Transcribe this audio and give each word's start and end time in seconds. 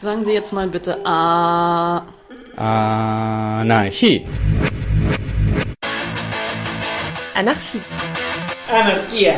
Sagen 0.00 0.24
Sie 0.24 0.32
jetzt 0.32 0.52
mal 0.54 0.66
bitte 0.66 1.04
A. 1.04 2.06
Anarchie. 2.56 4.24
Anarchie. 7.34 7.80
Anarchie. 8.66 9.32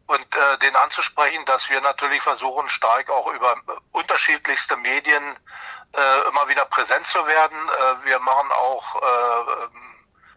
und 0.08 0.28
den 0.62 0.76
anzusprechen, 0.76 1.44
dass 1.46 1.68
wir 1.72 1.82
natürlich 1.82 2.22
versuchen, 2.22 2.70
stark 2.70 3.10
auch 3.10 3.26
über 3.26 3.56
unterschiedlichste 3.92 4.78
Medien 4.78 5.36
immer 6.30 6.48
wieder 6.48 6.64
präsent 6.66 7.08
zu 7.08 7.26
werden. 7.26 7.58
Wir 8.04 8.20
machen 8.20 8.52
auch 8.52 9.02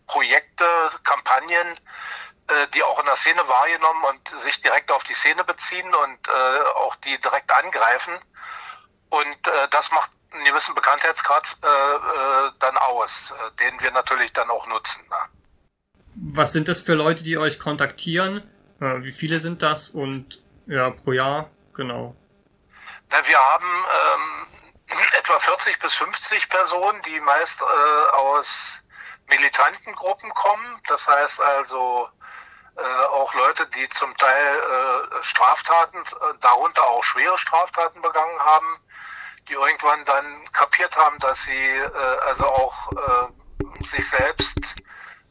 Projekte, 0.06 0.64
Kampagnen, 1.04 1.78
die 2.72 2.82
auch 2.82 2.98
in 2.98 3.04
der 3.04 3.16
Szene 3.16 3.47
wahrgenommen 3.47 4.04
und 4.04 4.41
sich 4.41 4.58
direkt 4.62 4.91
auf 4.91 5.04
die 5.04 5.12
Szene 5.12 5.44
beziehen 5.44 5.94
und 5.94 6.28
äh, 6.28 6.60
auch 6.76 6.97
die 6.97 7.20
direkt 7.20 7.53
angreifen. 7.53 8.19
Und 9.10 9.48
äh, 9.48 9.69
das 9.69 9.91
macht 9.91 10.10
gewissen 10.30 10.74
Bekanntheitsgrad 10.74 11.56
äh, 11.62 11.66
äh, 11.66 12.50
dann 12.58 12.76
aus, 12.76 13.32
äh, 13.32 13.56
den 13.62 13.80
wir 13.80 13.90
natürlich 13.90 14.32
dann 14.32 14.50
auch 14.50 14.66
nutzen. 14.66 15.04
Ne? 15.08 15.16
Was 16.14 16.52
sind 16.52 16.68
das 16.68 16.80
für 16.80 16.94
Leute, 16.94 17.22
die 17.22 17.38
euch 17.38 17.58
kontaktieren? 17.58 18.42
Äh, 18.80 19.02
wie 19.02 19.12
viele 19.12 19.40
sind 19.40 19.62
das? 19.62 19.90
Und 19.90 20.42
ja, 20.66 20.90
pro 20.90 21.12
Jahr, 21.12 21.50
genau. 21.74 22.14
Na, 23.10 23.26
wir 23.26 23.38
haben 23.38 23.84
ähm, 24.90 24.98
etwa 25.18 25.38
40 25.38 25.78
bis 25.78 25.94
50 25.94 26.48
Personen, 26.48 27.00
die 27.02 27.20
meist 27.20 27.62
äh, 27.62 27.64
aus 28.16 28.82
militanten 29.28 29.94
Gruppen 29.94 30.30
kommen. 30.34 30.80
Das 30.88 31.06
heißt 31.06 31.40
also 31.40 32.08
äh, 32.76 32.80
auch 32.80 33.32
Leute, 33.34 33.66
die 33.68 33.88
zum 33.90 34.16
Teil 34.16 34.56
äh, 34.56 35.22
Straftaten, 35.22 36.02
darunter 36.40 36.84
auch 36.84 37.02
schwere 37.04 37.36
Straftaten 37.38 38.02
begangen 38.02 38.38
haben, 38.40 38.78
die 39.48 39.54
irgendwann 39.54 40.04
dann 40.04 40.53
kapiert 40.53 40.97
haben, 40.97 41.19
dass 41.20 41.42
sie 41.44 41.54
äh, 41.54 42.19
also 42.26 42.47
auch 42.47 42.92
äh, 42.92 43.84
sich 43.84 44.09
selbst 44.09 44.76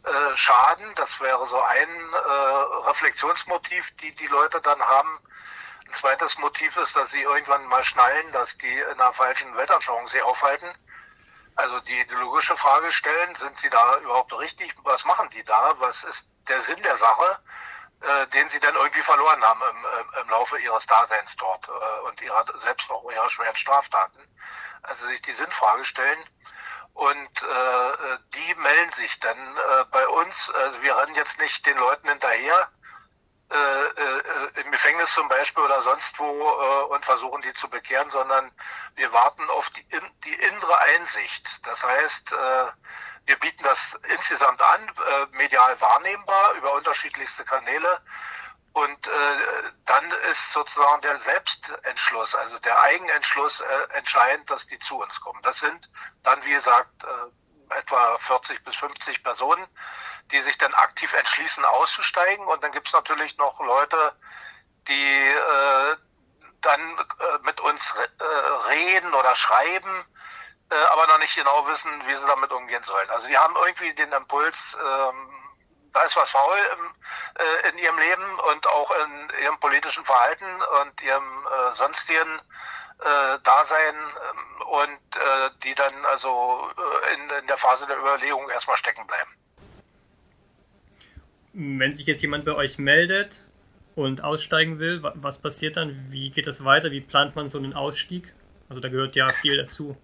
äh, 0.04 0.36
schaden. 0.36 0.86
Das 0.96 1.20
wäre 1.22 1.46
so 1.48 1.62
ein 1.62 1.90
äh, 2.14 2.88
Reflexionsmotiv, 2.88 3.96
die 3.98 4.14
die 4.16 4.28
Leute 4.28 4.62
dann 4.62 4.82
haben. 4.82 5.20
Ein 5.86 5.94
zweites 5.94 6.38
Motiv 6.38 6.78
ist, 6.78 6.96
dass 6.96 7.12
sie 7.12 7.22
irgendwann 7.22 7.66
mal 7.68 7.84
schnallen, 7.84 8.32
dass 8.32 8.58
die 8.58 8.74
in 8.74 9.00
einer 9.00 9.14
falschen 9.14 9.56
Weltanschauung 9.56 10.08
sich 10.08 10.22
aufhalten. 10.22 10.70
Also 11.56 11.80
die 11.82 12.00
ideologische 12.00 12.56
Frage 12.56 12.92
stellen, 12.92 13.34
sind 13.36 13.58
sie 13.58 13.70
da 13.70 13.98
überhaupt 13.98 14.38
richtig? 14.38 14.74
Was 14.84 15.06
machen 15.06 15.30
die 15.32 15.44
da? 15.44 15.74
Was 15.80 16.04
ist 16.04 16.30
der 16.48 16.62
Sinn 16.62 16.82
der 16.84 16.96
Sache, 16.96 17.40
äh, 18.02 18.28
den 18.28 18.48
sie 18.50 18.60
dann 18.60 18.76
irgendwie 18.76 19.02
verloren 19.02 19.42
haben 19.44 19.62
im, 19.62 20.22
im, 20.22 20.30
Laufe 20.30 20.60
ihres 20.60 20.86
Daseins 20.86 21.36
dort 21.36 21.68
äh, 21.68 22.08
und 22.08 22.22
ihrer, 22.22 22.46
selbst 22.60 22.90
auch 22.92 23.10
ihrer 23.12 23.30
schweren 23.30 23.56
Straftaten? 23.56 24.20
Also 24.84 25.08
sich 25.08 25.22
die 25.24 25.32
Sinnfrage 25.32 25.84
stellen. 25.84 26.20
Und 26.94 27.44
äh, 27.44 28.18
die 28.34 28.56
melden 28.56 28.92
sich 28.92 29.20
dann 29.20 29.38
äh, 29.38 29.86
bei 29.92 30.08
uns. 30.08 30.50
Also 30.52 30.82
wir 30.82 30.96
rennen 30.96 31.16
jetzt 31.16 31.40
nicht 31.40 31.66
den 31.66 31.78
Leuten 31.78 32.08
hinterher, 32.08 32.70
im 34.56 34.72
Gefängnis 34.72 35.14
zum 35.14 35.30
Beispiel 35.30 35.64
oder 35.64 35.82
sonst 35.82 36.20
wo 36.20 36.50
und 36.90 37.06
versuchen 37.06 37.42
die 37.44 37.54
zu 37.54 37.70
bekehren, 37.70 38.10
sondern 38.10 38.52
wir 38.96 39.14
warten 39.14 39.50
auf 39.52 39.70
die, 39.70 39.86
die 40.26 40.34
innere 40.34 40.78
Einsicht. 40.80 41.66
Das 41.66 41.82
heißt, 41.82 42.36
wir 43.28 43.38
bieten 43.38 43.64
das 43.64 44.00
insgesamt 44.08 44.62
an, 44.62 44.82
äh, 44.88 45.26
medial 45.36 45.80
wahrnehmbar 45.82 46.54
über 46.54 46.74
unterschiedlichste 46.74 47.44
Kanäle. 47.44 48.02
Und 48.72 49.08
äh, 49.08 49.12
dann 49.86 50.10
ist 50.30 50.54
sozusagen 50.54 51.02
der 51.02 51.20
Selbstentschluss, 51.20 52.36
also 52.36 52.58
der 52.60 52.82
Eigenentschluss 52.82 53.60
äh, 53.60 53.98
entscheidend, 53.98 54.50
dass 54.50 54.66
die 54.66 54.80
zu 54.80 55.02
uns 55.02 55.20
kommen. 55.20 55.42
Das 55.44 55.60
sind 55.60 55.90
dann, 56.24 56.44
wie 56.46 56.52
gesagt, 56.52 57.06
etwa 57.70 58.18
40 58.18 58.64
bis 58.64 58.76
50 58.78 59.24
Personen, 59.24 59.66
die 60.32 60.40
sich 60.42 60.58
dann 60.58 60.74
aktiv 60.74 61.14
entschließen, 61.14 61.66
auszusteigen. 61.66 62.46
Und 62.48 62.64
dann 62.64 62.72
gibt 62.72 62.88
es 62.88 62.94
natürlich 62.94 63.38
noch 63.38 63.60
Leute, 63.60 64.16
die 64.88 65.36
dann 66.62 66.82
mit 67.44 67.60
uns 67.60 67.96
re 67.96 68.10
reden 68.70 69.14
oder 69.14 69.36
schreiben, 69.36 70.06
äh, 70.70 70.76
aber 70.92 71.08
noch 71.08 71.20
nicht 71.20 71.36
genau 71.36 71.68
wissen, 71.68 71.92
wie 72.08 72.16
sie 72.16 72.26
damit 72.26 72.52
umgehen 72.52 72.84
sollen. 72.84 73.10
Also 73.10 73.28
die 73.28 73.38
haben 73.38 73.56
irgendwie 73.56 73.94
den 73.94 74.12
Impuls, 74.12 74.78
ähm, 74.82 75.30
da 75.94 76.04
ist 76.04 76.16
was 76.16 76.30
faul 76.30 76.58
im, 76.74 76.86
äh, 77.42 77.70
in 77.70 77.78
ihrem 77.78 77.98
Leben 77.98 78.40
und 78.52 78.68
auch 78.68 78.92
in 78.92 79.30
ihrem 79.44 79.60
politischen 79.60 80.06
Verhalten 80.06 80.46
und 80.82 81.02
ihrem 81.02 81.24
äh, 81.48 81.72
sonstigen 81.74 82.40
äh, 83.00 83.40
Dasein 83.44 83.96
ähm, 83.96 84.68
und 84.68 85.16
äh, 85.16 85.50
die 85.64 85.76
dann 85.76 86.06
also 86.06 86.70
äh, 86.78 87.14
in, 87.16 87.30
in 87.42 87.48
der 87.48 87.58
Phase 87.58 87.88
der 87.88 87.98
Überlegung 87.98 88.50
erstmal 88.50 88.78
stecken 88.78 89.08
bleiben. 89.08 89.32
Wenn 91.54 91.94
sich 91.94 92.06
jetzt 92.06 92.22
jemand 92.22 92.46
bei 92.46 92.54
euch 92.54 92.78
meldet 92.78 93.44
und 93.96 94.24
aussteigen 94.24 94.80
will, 94.80 95.02
wa- 95.02 95.14
was 95.16 95.42
passiert 95.42 95.76
dann? 95.78 96.08
Wie 96.12 96.30
geht 96.30 96.46
das 96.46 96.64
weiter? 96.64 96.92
Wie 96.92 97.02
plant 97.02 97.36
man 97.36 97.50
so 97.50 97.58
einen 97.58 97.74
Ausstieg? 97.74 98.34
Also 98.70 98.80
da 98.82 98.90
gehört 98.90 99.16
ja 99.16 99.34
viel 99.34 99.58
dazu. 99.58 99.98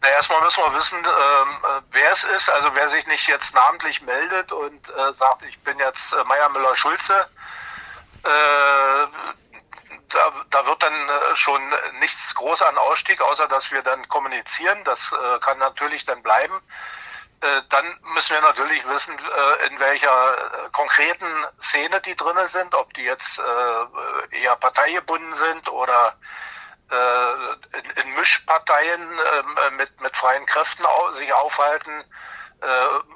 Na, 0.00 0.08
erstmal 0.08 0.40
müssen 0.42 0.62
wir 0.62 0.74
wissen, 0.74 0.98
ähm, 0.98 1.04
äh, 1.04 1.80
wer 1.90 2.12
es 2.12 2.24
ist. 2.24 2.48
Also 2.50 2.74
wer 2.74 2.88
sich 2.88 3.06
nicht 3.06 3.26
jetzt 3.28 3.54
namentlich 3.54 4.02
meldet 4.02 4.52
und 4.52 4.88
äh, 4.90 5.12
sagt, 5.12 5.42
ich 5.42 5.58
bin 5.60 5.78
jetzt 5.78 6.12
äh, 6.12 6.24
Meier 6.24 6.48
Müller-Schulze, 6.50 7.28
äh, 8.24 9.06
da, 10.10 10.32
da 10.50 10.66
wird 10.66 10.82
dann 10.82 11.08
äh, 11.08 11.36
schon 11.36 11.60
nichts 12.00 12.34
groß 12.34 12.62
an 12.62 12.78
Ausstieg, 12.78 13.20
außer 13.20 13.46
dass 13.48 13.70
wir 13.70 13.82
dann 13.82 14.08
kommunizieren. 14.08 14.82
Das 14.84 15.12
äh, 15.12 15.38
kann 15.40 15.58
natürlich 15.58 16.04
dann 16.04 16.22
bleiben. 16.22 16.60
Äh, 17.40 17.62
dann 17.68 17.86
müssen 18.14 18.34
wir 18.34 18.40
natürlich 18.40 18.86
wissen, 18.88 19.16
äh, 19.16 19.66
in 19.68 19.78
welcher 19.78 20.08
äh, 20.08 20.70
konkreten 20.72 21.26
Szene 21.60 22.00
die 22.00 22.16
drinne 22.16 22.48
sind, 22.48 22.74
ob 22.74 22.92
die 22.94 23.04
jetzt 23.04 23.40
eher 24.30 24.56
parteigebunden 24.56 25.34
sind 25.34 25.68
oder 25.68 26.16
in, 26.90 28.02
in 28.02 28.14
Mischparteien 28.16 29.02
äh, 29.18 29.70
mit, 29.72 30.00
mit 30.00 30.16
freien 30.16 30.46
Kräften 30.46 30.84
sich 31.14 31.32
aufhalten, 31.32 32.04
äh, 32.62 32.66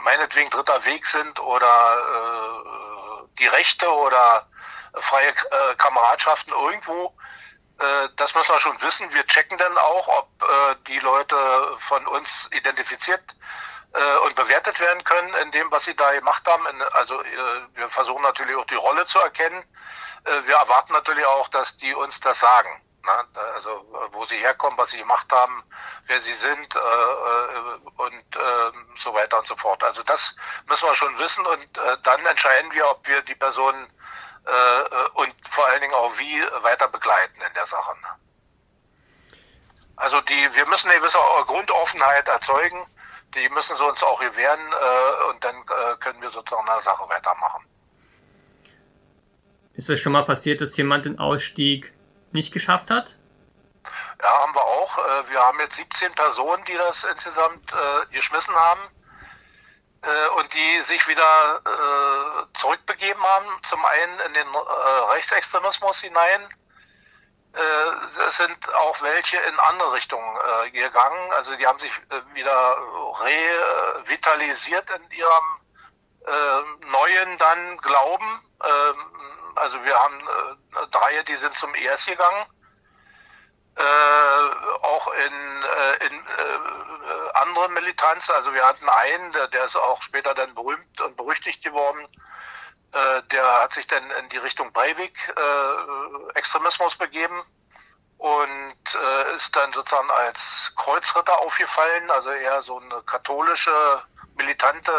meinetwegen 0.05 0.51
dritter 0.51 0.85
Weg 0.85 1.07
sind 1.07 1.41
oder 1.41 1.65
äh, 1.67 3.29
die 3.39 3.47
Rechte 3.47 3.91
oder 3.91 4.47
freie 5.01 5.31
äh, 5.31 5.75
Kameradschaften 5.79 6.53
irgendwo. 6.53 7.15
Äh, 7.79 8.09
das 8.17 8.35
müssen 8.35 8.55
wir 8.55 8.61
schon 8.61 8.81
wissen. 8.83 9.13
Wir 9.13 9.27
checken 9.27 9.59
dann 9.59 9.77
auch, 9.79 10.09
ob 10.09 10.43
äh, 10.43 10.77
die 10.87 10.99
Leute 11.01 11.37
von 11.79 12.07
uns 12.07 12.49
identifiziert 12.53 13.23
äh, 13.93 14.19
und 14.25 14.35
bewertet 14.37 14.79
werden 14.81 15.03
können 15.05 15.35
in 15.35 15.51
dem, 15.53 15.71
was 15.71 15.85
sie 15.85 15.97
da 15.97 16.13
gemacht 16.13 16.47
haben. 16.47 16.67
Also 16.93 17.21
äh, 17.23 17.27
wir 17.75 17.89
versuchen 17.89 18.23
natürlich 18.23 18.57
auch 18.57 18.67
die 18.67 18.77
Rolle 18.77 19.05
zu 19.07 19.19
erkennen. 19.19 19.65
Äh, 20.25 20.47
wir 20.47 20.57
erwarten 20.57 20.93
natürlich 20.93 21.27
auch, 21.27 21.49
dass 21.49 21.77
die 21.77 21.95
uns 21.95 22.21
das 22.21 22.41
sagen. 22.41 22.81
Na, 23.05 23.27
also 23.55 23.85
wo 24.13 24.25
sie 24.25 24.37
herkommen, 24.37 24.79
was 24.79 24.91
sie 24.91 24.99
gemacht 24.99 25.27
haben, 25.33 25.65
wer 26.07 26.21
sie 26.21 26.35
sind 26.35 26.77
äh, 26.77 26.79
äh, 26.79 27.91
und 27.97 28.37
äh, 28.37 28.73
so 28.97 29.13
weiter 29.13 29.39
und 29.39 29.47
so 29.47 29.57
fort. 29.57 29.83
Also 29.83 30.03
das 30.05 30.37
müssen 30.69 30.87
wir 30.87 30.95
schon 30.95 31.19
wissen 31.19 31.45
und 31.45 31.79
äh, 31.79 31.97
dann 32.05 32.25
entscheiden 32.27 32.73
wir, 32.73 32.89
ob 32.89 33.07
wir 33.09 33.21
die 33.23 33.35
Personen 33.35 33.89
äh, 34.45 35.09
und 35.15 35.35
vor 35.51 35.67
allen 35.67 35.81
Dingen 35.81 35.95
auch 35.95 36.17
wie 36.19 36.43
weiter 36.63 36.87
begleiten 36.89 37.41
in 37.41 37.55
der 37.55 37.67
Sache. 37.67 37.93
Also 39.97 40.21
die, 40.21 40.49
wir 40.55 40.67
müssen 40.67 40.91
eine 40.91 41.01
gewisse 41.01 41.19
Grundoffenheit 41.47 42.29
erzeugen, 42.29 42.87
die 43.35 43.49
müssen 43.49 43.77
sie 43.77 43.85
uns 43.85 44.03
auch 44.03 44.21
gewähren 44.21 44.61
äh, 44.61 45.31
und 45.31 45.43
dann 45.43 45.57
äh, 45.57 45.97
können 46.01 46.21
wir 46.21 46.31
sozusagen 46.31 46.69
eine 46.69 46.83
Sache 46.83 47.09
weitermachen. 47.09 47.65
Ist 49.75 49.89
es 49.89 50.01
schon 50.01 50.13
mal 50.13 50.25
passiert, 50.25 50.61
dass 50.61 50.77
jemand 50.77 51.07
den 51.07 51.19
Ausstieg 51.19 51.95
nicht 52.35 52.53
geschafft 52.53 52.91
hat? 52.91 53.19
Ja, 54.23 54.43
haben 54.43 54.55
wir 54.55 54.63
auch. 54.63 54.99
Äh, 54.99 55.31
wir 55.31 55.41
haben 55.41 55.59
jetzt 55.61 55.77
17 55.77 56.13
Personen, 56.15 56.65
die 56.65 56.75
das 56.75 57.05
insgesamt 57.05 57.73
äh, 57.73 58.07
geschmissen 58.15 58.55
haben 58.55 58.81
äh, 60.03 60.29
und 60.39 60.53
die 60.55 60.81
sich 60.83 61.07
wieder 61.09 61.61
äh, 61.65 62.59
zurückbegeben 62.59 63.23
haben. 63.23 63.47
Zum 63.63 63.85
einen 63.85 64.21
in 64.27 64.35
den 64.35 64.47
äh, 64.55 65.13
Rechtsextremismus 65.13 66.01
hinein. 66.01 66.49
Äh, 67.55 68.21
es 68.29 68.37
sind 68.37 68.75
auch 68.75 69.01
welche 69.03 69.39
in 69.39 69.59
andere 69.59 69.93
Richtungen 69.93 70.39
gegangen. 70.73 71.33
Also 71.33 71.55
die 71.57 71.67
haben 71.67 71.79
sich 71.79 71.93
wieder 72.33 72.77
revitalisiert 73.21 74.91
in 74.91 75.11
ihrem 75.11 75.59
neuen 76.91 77.39
dann 77.39 77.79
Glauben. 77.79 78.41
Also 79.63 79.85
wir 79.85 79.97
haben 79.97 80.19
äh, 80.19 80.87
drei, 80.91 81.23
die 81.23 81.37
sind 81.37 81.55
zum 81.55 81.73
ES 81.75 82.07
gegangen. 82.07 82.47
Äh, 83.77 83.83
auch 84.83 85.07
in, 85.13 85.63
äh, 85.63 86.07
in 86.07 86.15
äh, 86.15 87.31
andere 87.35 87.69
Militanz. 87.71 88.29
Also 88.29 88.53
wir 88.53 88.67
hatten 88.67 88.89
einen, 88.89 89.33
der, 89.33 89.47
der 89.49 89.65
ist 89.65 89.77
auch 89.77 90.03
später 90.03 90.35
dann 90.35 90.53
berühmt 90.55 91.01
und 91.01 91.17
berüchtigt 91.17 91.63
geworden. 91.63 92.07
Äh, 92.93 93.23
der 93.31 93.63
hat 93.63 93.73
sich 93.73 93.87
dann 93.87 94.11
in 94.11 94.29
die 94.31 94.39
Richtung 94.39 94.73
Breivik 94.73 95.17
äh, 95.37 96.39
Extremismus 96.39 96.97
begeben 96.97 97.41
und 98.19 98.95
äh, 98.95 99.37
ist 99.37 99.55
dann 99.55 99.73
sozusagen 99.73 100.11
als 100.11 100.73
Kreuzritter 100.77 101.39
aufgefallen, 101.39 102.11
also 102.11 102.31
eher 102.31 102.61
so 102.63 102.81
eine 102.81 103.01
katholische, 103.03 104.03
militante 104.37 104.93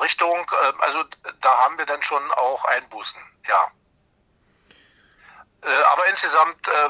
Richtung, 0.00 0.50
äh, 0.50 0.72
also 0.78 1.04
da 1.40 1.64
haben 1.64 1.78
wir 1.78 1.86
dann 1.86 2.02
schon 2.02 2.30
auch 2.32 2.64
Einbußen, 2.64 3.20
ja. 3.48 3.70
Äh, 5.62 5.82
aber 5.92 6.06
insgesamt 6.06 6.68
äh, 6.68 6.88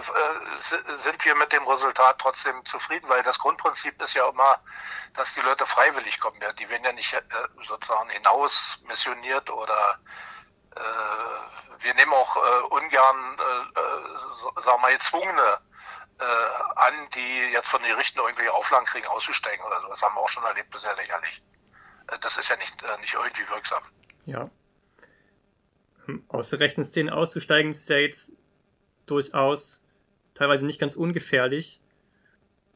sind 0.98 1.24
wir 1.24 1.34
mit 1.34 1.52
dem 1.52 1.66
Resultat 1.66 2.18
trotzdem 2.18 2.64
zufrieden, 2.64 3.08
weil 3.08 3.22
das 3.22 3.38
Grundprinzip 3.38 4.00
ist 4.02 4.14
ja 4.14 4.28
immer, 4.28 4.60
dass 5.14 5.34
die 5.34 5.40
Leute 5.40 5.66
freiwillig 5.66 6.20
kommen. 6.20 6.40
Die 6.58 6.68
werden 6.68 6.84
ja 6.84 6.92
nicht 6.92 7.16
sozusagen 7.62 8.10
hinaus 8.10 8.78
missioniert 8.86 9.48
oder 9.50 9.98
wir 11.78 11.94
nehmen 11.94 12.12
auch 12.12 12.36
ungern, 12.70 13.38
sagen 14.56 14.66
wir 14.66 14.78
mal, 14.78 14.92
gezwungene 14.92 15.58
an, 16.74 17.08
die 17.14 17.46
jetzt 17.46 17.70
von 17.70 17.80
den 17.80 17.92
Gerichten 17.92 18.18
irgendwelche 18.18 18.52
Auflagen 18.52 18.84
kriegen, 18.84 19.06
auszusteigen 19.06 19.64
oder 19.64 19.80
so. 19.80 19.88
Das 19.88 20.02
haben 20.02 20.14
wir 20.16 20.20
auch 20.20 20.28
schon 20.28 20.44
erlebt, 20.44 20.74
das 20.74 20.82
ist 20.82 20.88
ja 20.88 20.94
lächerlich. 20.94 21.42
Äh, 22.08 22.18
das 22.20 22.38
ist 22.38 22.48
ja 22.48 22.56
nicht, 22.56 22.82
äh, 22.82 23.00
nicht 23.00 23.14
irgendwie 23.14 23.48
wirksam. 23.48 23.82
Ja. 24.24 24.50
Ähm, 26.08 26.24
aus 26.28 26.50
der 26.50 26.60
rechten 26.60 26.84
Szene 26.84 27.14
auszusteigen 27.14 27.70
ist 27.70 27.88
ja 27.88 27.96
jetzt 27.96 28.32
durchaus 29.06 29.82
teilweise 30.34 30.66
nicht 30.66 30.80
ganz 30.80 30.96
ungefährlich. 30.96 31.80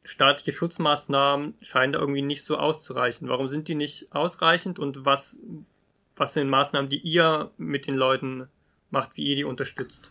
Staatliche 0.05 0.53
Schutzmaßnahmen 0.53 1.59
scheinen 1.63 1.93
da 1.93 1.99
irgendwie 1.99 2.23
nicht 2.23 2.45
so 2.45 2.57
auszureichen. 2.57 3.29
Warum 3.29 3.49
sind 3.49 3.69
die 3.69 3.75
nicht 3.75 4.13
ausreichend 4.13 4.79
und 4.79 5.05
was, 5.05 5.39
was 6.17 6.33
sind 6.35 6.49
Maßnahmen, 6.49 6.89
die 6.89 6.99
ihr 6.99 7.51
mit 7.59 7.87
den 7.87 7.97
Leuten 7.97 8.51
macht, 8.91 9.17
wie 9.17 9.25
ihr 9.25 9.37
die 9.37 9.45
unterstützt? 9.45 10.11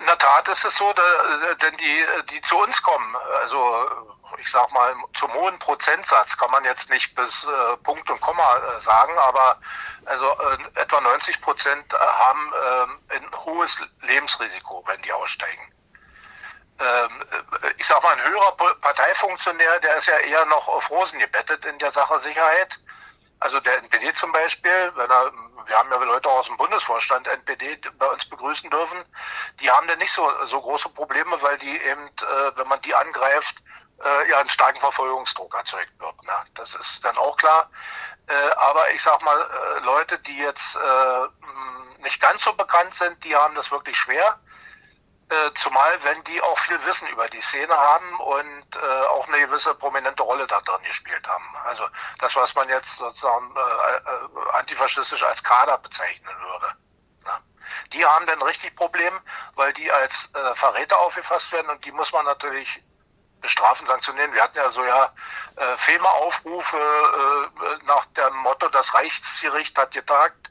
In 0.00 0.06
der 0.06 0.18
Tat 0.18 0.48
ist 0.48 0.64
es 0.64 0.76
so, 0.76 0.92
denn 1.60 1.74
die, 1.76 2.32
die 2.32 2.40
zu 2.40 2.56
uns 2.56 2.80
kommen, 2.82 3.16
also 3.40 4.15
ich 4.38 4.50
sag 4.50 4.72
mal, 4.72 4.94
zum 5.14 5.32
hohen 5.32 5.58
Prozentsatz 5.58 6.36
kann 6.36 6.50
man 6.50 6.64
jetzt 6.64 6.90
nicht 6.90 7.14
bis 7.14 7.44
äh, 7.44 7.76
Punkt 7.78 8.10
und 8.10 8.20
Komma 8.20 8.56
äh, 8.56 8.80
sagen, 8.80 9.16
aber 9.18 9.58
also 10.04 10.26
äh, 10.30 10.80
etwa 10.80 11.00
90 11.00 11.40
Prozent 11.40 11.92
haben 11.92 12.52
äh, 12.52 13.16
ein 13.16 13.44
hohes 13.44 13.82
Lebensrisiko, 14.02 14.82
wenn 14.86 15.00
die 15.02 15.12
aussteigen. 15.12 15.72
Ähm, 16.78 17.22
äh, 17.62 17.72
ich 17.78 17.86
sag 17.86 18.02
mal, 18.02 18.12
ein 18.12 18.28
höherer 18.28 18.52
Parteifunktionär, 18.52 19.80
der 19.80 19.96
ist 19.96 20.06
ja 20.06 20.18
eher 20.18 20.44
noch 20.46 20.68
auf 20.68 20.90
Rosen 20.90 21.18
gebettet 21.18 21.64
in 21.64 21.78
der 21.78 21.90
Sache 21.90 22.18
Sicherheit. 22.18 22.78
Also 23.40 23.60
der 23.60 23.78
NPD 23.78 24.12
zum 24.14 24.32
Beispiel, 24.32 24.92
wenn 24.94 25.10
er, 25.10 25.32
wir 25.66 25.78
haben 25.78 25.90
ja 25.90 25.96
Leute 25.96 26.28
aus 26.28 26.46
dem 26.46 26.56
Bundesvorstand 26.56 27.26
NPD 27.26 27.78
bei 27.98 28.06
uns 28.06 28.24
begrüßen 28.26 28.70
dürfen, 28.70 28.98
die 29.60 29.70
haben 29.70 29.86
dann 29.88 29.98
nicht 29.98 30.12
so, 30.12 30.30
so 30.46 30.60
große 30.60 30.88
Probleme, 30.90 31.40
weil 31.42 31.58
die 31.58 31.80
eben, 31.80 32.06
äh, 32.06 32.56
wenn 32.56 32.68
man 32.68 32.80
die 32.82 32.94
angreift, 32.94 33.56
äh, 34.04 34.30
ja 34.30 34.38
einen 34.38 34.50
starken 34.50 34.80
Verfolgungsdruck 34.80 35.54
erzeugt 35.54 35.98
wird. 35.98 36.22
Ne? 36.24 36.32
Das 36.54 36.74
ist 36.74 37.04
dann 37.04 37.16
auch 37.16 37.36
klar. 37.36 37.70
Äh, 38.26 38.50
aber 38.56 38.90
ich 38.90 39.02
sag 39.02 39.22
mal, 39.22 39.40
äh, 39.40 39.78
Leute, 39.80 40.18
die 40.18 40.38
jetzt 40.38 40.76
äh, 40.76 42.02
nicht 42.02 42.20
ganz 42.20 42.42
so 42.42 42.52
bekannt 42.52 42.94
sind, 42.94 43.24
die 43.24 43.34
haben 43.34 43.54
das 43.54 43.70
wirklich 43.70 43.96
schwer. 43.96 44.38
Äh, 45.28 45.52
zumal, 45.54 46.02
wenn 46.04 46.22
die 46.24 46.40
auch 46.40 46.58
viel 46.58 46.82
Wissen 46.84 47.08
über 47.08 47.28
die 47.28 47.40
Szene 47.40 47.76
haben 47.76 48.20
und 48.20 48.76
äh, 48.76 49.06
auch 49.06 49.26
eine 49.26 49.40
gewisse 49.40 49.74
prominente 49.74 50.22
Rolle 50.22 50.46
da 50.46 50.60
drin 50.60 50.82
gespielt 50.84 51.26
haben. 51.26 51.56
Also 51.64 51.84
das, 52.18 52.36
was 52.36 52.54
man 52.54 52.68
jetzt 52.68 52.96
sozusagen 52.98 53.52
antifaschistisch 54.52 55.24
als 55.24 55.42
Kader 55.42 55.78
bezeichnen 55.78 56.34
würde. 56.40 56.66
Ne? 57.24 57.32
Die 57.92 58.06
haben 58.06 58.26
dann 58.26 58.40
richtig 58.42 58.76
Problem, 58.76 59.18
weil 59.54 59.72
die 59.72 59.90
als 59.90 60.30
Verräter 60.54 60.98
aufgefasst 60.98 61.50
werden 61.50 61.70
und 61.70 61.84
die 61.84 61.90
muss 61.90 62.12
man 62.12 62.24
natürlich 62.24 62.80
bestrafen, 63.46 63.86
sanktionieren. 63.86 64.34
Wir 64.34 64.42
hatten 64.42 64.56
ja 64.58 64.68
so 64.70 64.84
ja 64.84 65.12
äh, 65.54 65.76
FEMA-Aufrufe 65.76 66.76
äh, 66.76 67.84
nach 67.86 68.04
dem 68.06 68.34
Motto, 68.38 68.68
das 68.70 68.92
Reichsgericht 68.92 69.78
hat 69.78 69.92
getagt 69.92 70.50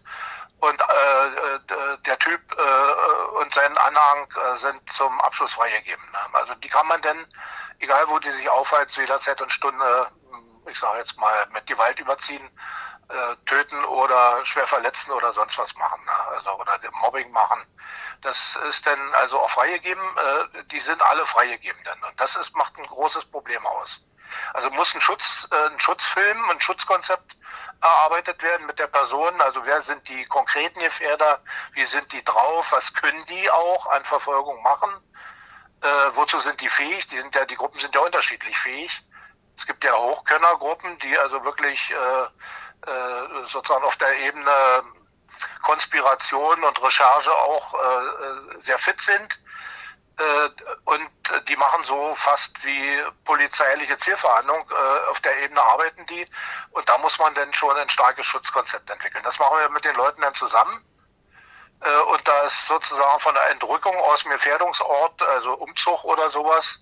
und 0.60 0.80
äh, 0.80 0.86
äh 0.86 1.60
der 2.06 2.18
Typ 2.20 2.42
äh, 2.58 3.42
und 3.42 3.54
sein 3.54 3.78
Anhang 3.78 4.28
äh, 4.32 4.56
sind 4.56 4.90
zum 4.90 5.20
Abschluss 5.20 5.54
freigegeben. 5.54 6.06
Also 6.32 6.56
die 6.56 6.70
kann 6.70 6.88
man 6.88 7.02
denn, 7.02 7.25
egal 7.80 8.06
wo 8.08 8.18
die 8.20 8.32
sich 8.32 8.50
aufhalten, 8.50 8.90
zu 8.90 9.02
jeder 9.02 9.20
Zeit 9.20 9.42
und 9.42 9.52
Stunde, 9.52 10.08
ich 10.68 10.80
sage 10.80 11.00
jetzt 11.00 11.18
mal, 11.18 11.48
mit 11.52 11.66
Gewalt 11.68 12.00
überziehen, 12.00 12.50
äh, 13.10 13.36
töten 13.46 13.84
oder 13.86 14.44
schwer 14.46 14.68
verletzen 14.68 15.12
oder 15.12 15.32
sonst 15.32 15.58
was 15.58 15.76
machen. 15.76 16.04
Ne? 16.06 16.12
Also 16.32 16.52
oder 16.52 16.80
Mobbing 17.02 17.32
machen. 17.32 17.60
Das 18.22 18.56
ist 18.68 18.88
dann 18.88 19.14
also 19.16 19.40
auch 19.40 19.50
freigegeben. 19.50 20.04
Äh, 20.18 20.64
die 20.66 20.80
sind 20.80 21.02
alle 21.02 21.26
freigegeben 21.26 21.82
dann. 21.84 22.02
Und 22.04 22.20
das 22.20 22.36
ist, 22.36 22.56
macht 22.56 22.78
ein 22.78 22.86
großes 22.86 23.26
Problem 23.26 23.66
aus. 23.66 24.02
Also 24.54 24.70
muss 24.72 24.94
ein 24.96 25.02
Schutz, 25.02 25.48
äh, 25.52 25.68
ein 25.68 25.80
Schutzfilm, 25.80 26.50
ein 26.50 26.60
Schutzkonzept 26.60 27.38
erarbeitet 27.82 28.42
werden 28.42 28.66
mit 28.66 28.80
der 28.80 28.88
Person. 28.88 29.40
Also 29.42 29.66
wer 29.66 29.82
sind 29.82 30.08
die 30.10 30.26
konkreten 30.26 30.80
Gefährder? 30.80 31.42
Wie 31.74 31.86
sind 31.86 32.12
die 32.12 32.24
drauf? 32.24 32.72
Was 32.72 32.94
können 32.94 33.24
die 33.28 33.50
auch 33.52 33.88
an 33.88 34.04
Verfolgung 34.06 34.62
machen? 34.64 34.92
Äh, 35.82 35.88
wozu 36.16 36.40
sind 36.40 36.60
die 36.62 36.70
fähig? 36.70 37.08
Die 37.08 37.18
sind 37.18 37.36
ja, 37.36 37.46
die 37.46 37.56
Gruppen 37.56 37.80
sind 37.80 37.94
ja 37.94 38.02
unterschiedlich 38.02 38.58
fähig. 38.58 39.04
Es 39.58 39.66
gibt 39.66 39.84
ja 39.84 39.94
Hochkönnergruppen, 39.94 40.98
die 41.00 41.18
also 41.18 41.44
wirklich 41.46 41.92
äh, 41.92 42.28
äh, 42.86 43.48
sozusagen 43.48 43.84
auf 43.84 43.98
der 43.98 44.17
Ebene 44.20 44.84
Konspiration 45.63 46.63
und 46.63 46.84
Recherche 46.84 47.34
auch 47.34 47.74
äh, 47.74 48.60
sehr 48.60 48.77
fit 48.77 49.01
sind. 49.01 49.39
Äh, 50.17 50.50
und 50.86 51.10
die 51.48 51.55
machen 51.55 51.84
so 51.84 52.15
fast 52.15 52.63
wie 52.63 53.03
polizeiliche 53.25 53.98
Zielverhandlung. 53.98 54.70
Auf 55.10 55.20
der 55.22 55.38
Ebene 55.39 55.62
arbeiten 55.62 56.05
die. 56.05 56.25
Und 56.72 56.88
da 56.88 56.98
muss 57.00 57.20
man 57.20 57.34
dann 57.34 57.53
schon 57.53 57.75
ein 57.75 57.89
starkes 57.89 58.25
Schutzkonzept 58.25 58.89
entwickeln. 58.89 59.24
Das 59.24 59.39
machen 59.39 59.58
wir 59.58 59.70
mit 59.70 59.84
den 59.84 59.96
Leuten 59.96 60.22
dann 60.22 60.34
zusammen. 60.36 60.86
Und 62.08 62.27
da 62.27 62.41
ist 62.44 62.67
sozusagen 62.67 63.20
von 63.20 63.34
der 63.34 63.50
Entrückung 63.50 63.96
aus 63.98 64.24
dem 64.24 64.32
Gefährdungsort, 64.32 65.22
also 65.22 65.53
Umzug 65.53 66.03
oder 66.05 66.29
sowas, 66.29 66.79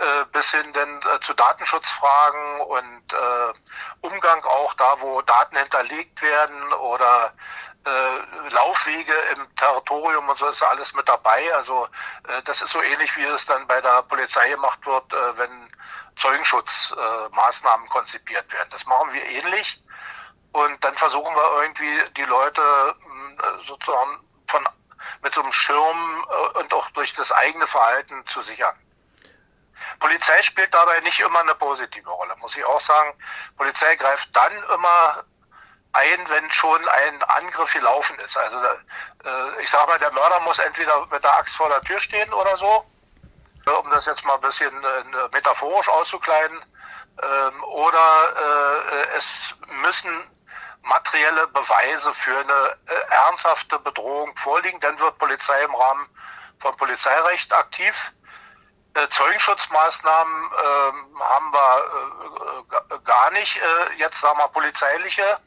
äh, 0.00 0.24
bis 0.32 0.50
hin 0.50 0.72
denn 0.72 1.00
äh, 1.14 1.20
zu 1.20 1.34
Datenschutzfragen 1.34 2.60
und 2.62 3.12
äh, 3.12 3.52
Umgang 4.00 4.42
auch 4.44 4.72
da, 4.72 4.98
wo 5.00 5.20
Daten 5.20 5.58
hinterlegt 5.58 6.22
werden 6.22 6.72
oder 6.72 7.34
äh, 7.84 8.48
Laufwege 8.48 9.12
im 9.34 9.54
Territorium 9.56 10.26
und 10.26 10.38
so 10.38 10.48
ist 10.48 10.62
alles 10.62 10.94
mit 10.94 11.06
dabei. 11.06 11.54
Also 11.54 11.86
das 12.44 12.62
ist 12.62 12.70
so 12.70 12.80
ähnlich, 12.80 13.14
wie 13.18 13.24
es 13.24 13.44
dann 13.44 13.66
bei 13.66 13.82
der 13.82 14.02
Polizei 14.02 14.48
gemacht 14.48 14.86
wird, 14.86 15.12
wenn 15.36 15.50
Zeugenschutzmaßnahmen 16.16 17.88
konzipiert 17.88 18.50
werden. 18.52 18.68
Das 18.70 18.86
machen 18.86 19.12
wir 19.12 19.24
ähnlich. 19.24 19.82
Und 20.52 20.82
dann 20.82 20.94
versuchen 20.94 21.34
wir 21.34 21.62
irgendwie 21.62 22.10
die 22.16 22.24
Leute 22.24 22.94
sozusagen 23.66 24.18
von, 24.46 24.66
mit 25.22 25.34
so 25.34 25.42
einem 25.42 25.52
Schirm 25.52 26.24
und 26.58 26.72
auch 26.74 26.90
durch 26.90 27.14
das 27.14 27.32
eigene 27.32 27.66
Verhalten 27.66 28.24
zu 28.26 28.42
sichern. 28.42 28.76
Polizei 30.00 30.42
spielt 30.42 30.72
dabei 30.74 31.00
nicht 31.00 31.20
immer 31.20 31.40
eine 31.40 31.54
positive 31.54 32.10
Rolle, 32.10 32.34
muss 32.36 32.56
ich 32.56 32.64
auch 32.64 32.80
sagen. 32.80 33.12
Polizei 33.56 33.94
greift 33.96 34.34
dann 34.34 34.52
immer 34.74 35.24
ein, 35.92 36.28
wenn 36.28 36.50
schon 36.50 36.88
ein 36.88 37.22
Angriff 37.24 37.72
gelaufen 37.72 38.18
ist. 38.20 38.36
Also 38.36 38.56
äh, 38.58 39.62
ich 39.62 39.70
sage 39.70 39.88
mal, 39.88 39.98
der 39.98 40.12
Mörder 40.12 40.40
muss 40.40 40.58
entweder 40.58 41.06
mit 41.06 41.22
der 41.22 41.36
Axt 41.36 41.56
vor 41.56 41.68
der 41.68 41.80
Tür 41.82 42.00
stehen 42.00 42.32
oder 42.32 42.56
so, 42.56 42.84
äh, 43.66 43.70
um 43.70 43.90
das 43.90 44.06
jetzt 44.06 44.24
mal 44.24 44.34
ein 44.34 44.40
bisschen 44.40 44.72
äh, 44.84 45.28
metaphorisch 45.32 45.88
auszukleiden. 45.88 46.58
Ähm, 47.22 47.64
oder 47.64 48.86
äh, 48.92 49.16
es 49.16 49.54
müssen 49.82 50.24
materielle 50.82 51.46
Beweise 51.48 52.14
für 52.14 52.38
eine 52.38 52.76
äh, 52.86 52.94
ernsthafte 53.10 53.78
Bedrohung 53.78 54.34
vorliegen. 54.36 54.80
Dann 54.80 54.98
wird 54.98 55.18
Polizei 55.18 55.62
im 55.62 55.74
Rahmen 55.74 56.08
von 56.60 56.76
Polizeirecht 56.76 57.52
aktiv. 57.52 58.12
Äh, 58.94 59.08
Zeugenschutzmaßnahmen 59.08 60.34
ähm, 60.34 61.20
haben 61.20 61.52
wir 61.52 62.98
gar 63.04 63.30
nicht. 63.32 63.60
jetzt 63.96 64.20
sagen 64.20 64.38
wir 64.38 64.48
polizeiliche 64.48 65.38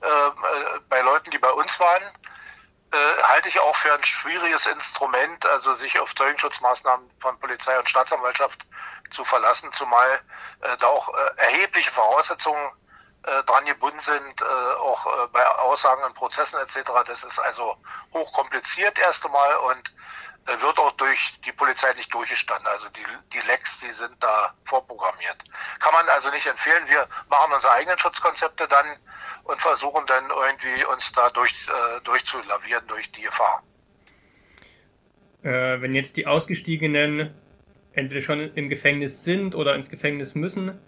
äh, 0.00 0.78
bei 0.88 1.00
Leuten, 1.00 1.30
die 1.30 1.38
bei 1.38 1.50
uns 1.50 1.78
waren, 1.80 2.02
äh, 2.90 3.22
halte 3.22 3.48
ich 3.48 3.58
auch 3.60 3.76
für 3.76 3.92
ein 3.92 4.02
schwieriges 4.02 4.66
Instrument, 4.66 5.44
also 5.44 5.74
sich 5.74 5.98
auf 5.98 6.14
Zeugenschutzmaßnahmen 6.14 7.10
von 7.20 7.38
Polizei 7.38 7.78
und 7.78 7.88
Staatsanwaltschaft 7.88 8.64
zu 9.10 9.24
verlassen, 9.24 9.72
zumal 9.72 10.20
äh, 10.60 10.76
da 10.78 10.86
auch 10.86 11.08
äh, 11.12 11.30
erhebliche 11.36 11.90
Voraussetzungen 11.90 12.70
äh, 13.28 13.44
dran 13.44 13.64
gebunden 13.66 14.00
sind, 14.00 14.40
äh, 14.40 14.44
auch 14.44 15.06
äh, 15.06 15.26
bei 15.32 15.46
Aussagen 15.46 16.02
in 16.06 16.14
Prozessen 16.14 16.58
etc. 16.60 16.90
Das 17.06 17.24
ist 17.24 17.38
also 17.38 17.76
hochkompliziert 18.12 18.98
erst 18.98 19.24
einmal 19.26 19.56
und 19.56 19.92
äh, 20.46 20.62
wird 20.62 20.78
auch 20.78 20.92
durch 20.92 21.38
die 21.44 21.52
Polizei 21.52 21.92
nicht 21.94 22.12
durchgestanden. 22.14 22.66
Also 22.68 22.88
die, 22.88 23.04
die 23.34 23.46
Lecks, 23.46 23.80
die 23.80 23.90
sind 23.90 24.14
da 24.20 24.54
vorprogrammiert. 24.64 25.36
Kann 25.78 25.92
man 25.92 26.08
also 26.08 26.30
nicht 26.30 26.46
empfehlen. 26.46 26.82
Wir 26.88 27.06
machen 27.28 27.52
unsere 27.52 27.72
eigenen 27.72 27.98
Schutzkonzepte 27.98 28.66
dann 28.66 28.86
und 29.44 29.60
versuchen 29.60 30.06
dann 30.06 30.30
irgendwie 30.30 30.84
uns 30.86 31.12
da 31.12 31.28
durch, 31.30 31.52
äh, 31.68 32.00
durchzulavieren 32.02 32.86
durch 32.86 33.12
die 33.12 33.22
Gefahr. 33.22 33.62
Äh, 35.42 35.80
wenn 35.80 35.92
jetzt 35.92 36.16
die 36.16 36.26
Ausgestiegenen 36.26 37.34
entweder 37.92 38.22
schon 38.22 38.40
im 38.54 38.68
Gefängnis 38.68 39.24
sind 39.24 39.54
oder 39.54 39.74
ins 39.74 39.90
Gefängnis 39.90 40.34
müssen, 40.34 40.80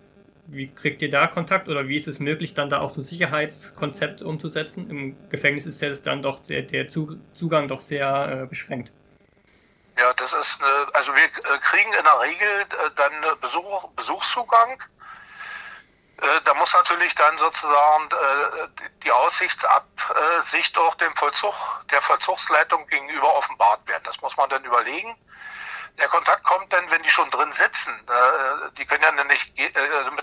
wie 0.51 0.73
kriegt 0.73 1.01
ihr 1.03 1.11
da 1.11 1.27
Kontakt 1.27 1.69
oder 1.69 1.87
wie 1.89 1.97
ist 1.97 2.09
es 2.09 2.19
möglich, 2.19 2.55
dann 2.55 2.69
da 2.69 2.81
auch 2.81 2.91
so 2.91 3.03
Sicherheitskonzepte 3.03 4.27
umzusetzen? 4.27 4.91
Im 4.91 5.31
Gefängnis 5.31 5.67
ist 5.67 5.81
ja 5.81 5.91
dann 6.05 6.23
doch 6.23 6.41
der, 6.41 6.63
der 6.63 6.89
Zugang 6.89 7.69
doch 7.69 7.81
sehr 7.81 8.43
äh, 8.43 8.47
beschränkt. 8.47 8.93
Ja, 9.99 10.13
das 10.15 10.33
ist 10.33 10.63
eine, 10.63 10.95
also 10.95 11.13
wir 11.15 11.25
äh, 11.25 11.59
kriegen 11.61 11.93
in 11.93 12.05
der 12.05 12.21
Regel 12.21 12.49
äh, 12.49 12.91
dann 12.97 13.13
Besuch, 13.41 13.89
Besuchszugang 13.91 14.83
äh, 16.21 16.41
da 16.45 16.55
muss 16.55 16.75
natürlich 16.75 17.15
dann 17.15 17.37
sozusagen 17.39 18.09
die 19.05 19.11
Aussichtsabsicht 19.11 20.79
auch 20.79 20.95
dem 20.97 21.15
Vollzug, 21.17 21.55
der 21.91 22.03
Vollzugsleitung 22.03 22.87
gegenüber 22.89 23.35
offenbart 23.37 23.89
werden. 23.89 24.03
Das 24.05 24.21
muss 24.21 24.37
man 24.37 24.51
dann 24.51 24.63
überlegen. 24.65 25.17
Der 25.99 26.09
Kontakt 26.09 26.45
kommt 26.45 26.73
dann, 26.73 26.91
wenn 26.91 27.03
die 27.03 27.11
schon 27.11 27.31
drin 27.31 27.53
sitzen. 27.53 27.93
Äh, 28.09 28.71
die 28.79 28.87
können 28.87 29.03
ja 29.03 29.25
nicht 29.25 29.57
mit 29.59 29.75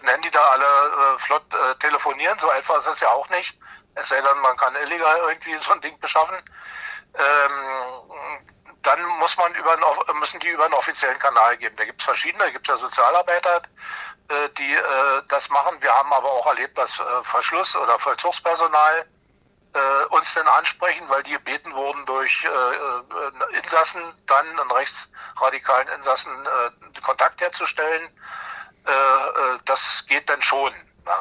dem 0.02 0.08
Handy 0.08 0.30
da 0.32 0.42
alle 0.42 1.20
flott 1.20 1.44
telefonieren. 1.80 2.38
So 2.40 2.50
einfach 2.50 2.78
ist 2.80 2.88
es 2.88 3.00
ja 3.00 3.10
auch 3.10 3.30
nicht. 3.30 3.58
Es 3.96 4.10
sei 4.10 4.22
denn, 4.22 4.40
man 4.40 4.56
kann 4.58 4.76
illegal 4.76 5.18
irgendwie 5.28 5.56
so 5.58 5.72
ein 5.72 5.82
Ding 5.82 6.00
beschaffen. 6.00 6.38
Ähm, 7.16 8.42
dann 8.84 9.04
muss 9.20 9.36
man 9.38 9.54
über 9.56 9.74
einen, 9.74 10.20
müssen 10.20 10.40
die 10.40 10.50
über 10.50 10.66
einen 10.66 10.74
offiziellen 10.74 11.20
Kanal 11.20 11.58
geben. 11.58 11.76
Da 11.76 11.86
gibt 11.86 12.00
es 12.00 12.06
verschiedene, 12.06 12.46
da 12.46 12.50
gibt 12.52 12.70
es 12.70 12.74
ja 12.74 12.78
Sozialarbeiter, 12.78 13.62
äh, 14.30 14.50
die 14.58 14.74
äh, 14.74 15.24
das 15.28 15.50
machen. 15.50 15.82
Wir 15.82 15.94
haben 15.94 16.14
aber 16.14 16.32
auch 16.32 16.46
erlebt, 16.48 16.78
dass 16.78 17.00
äh, 17.00 17.04
Verschluss- 17.24 17.76
oder 17.76 18.00
Vollzugspersonal 18.00 19.06
äh, 19.78 20.06
uns 20.06 20.34
dann 20.34 20.48
ansprechen, 20.48 21.08
weil 21.10 21.24
die 21.24 21.32
gebeten 21.32 21.74
wurden 21.74 22.06
durch 22.06 22.46
äh, 22.46 22.48
äh 22.48 23.58
Insassen, 23.58 24.02
dann 24.26 24.60
einen 24.60 24.72
rechtsradikalen 24.72 25.88
Insassen, 25.90 26.32
äh, 26.46 27.02
Kontakt 27.02 27.42
herzustellen. 27.42 28.10
Äh, 28.86 28.92
äh, 28.92 29.60
das 29.66 30.06
geht 30.08 30.30
dann 30.30 30.42
schon. 30.42 30.72
Ne? 30.72 31.16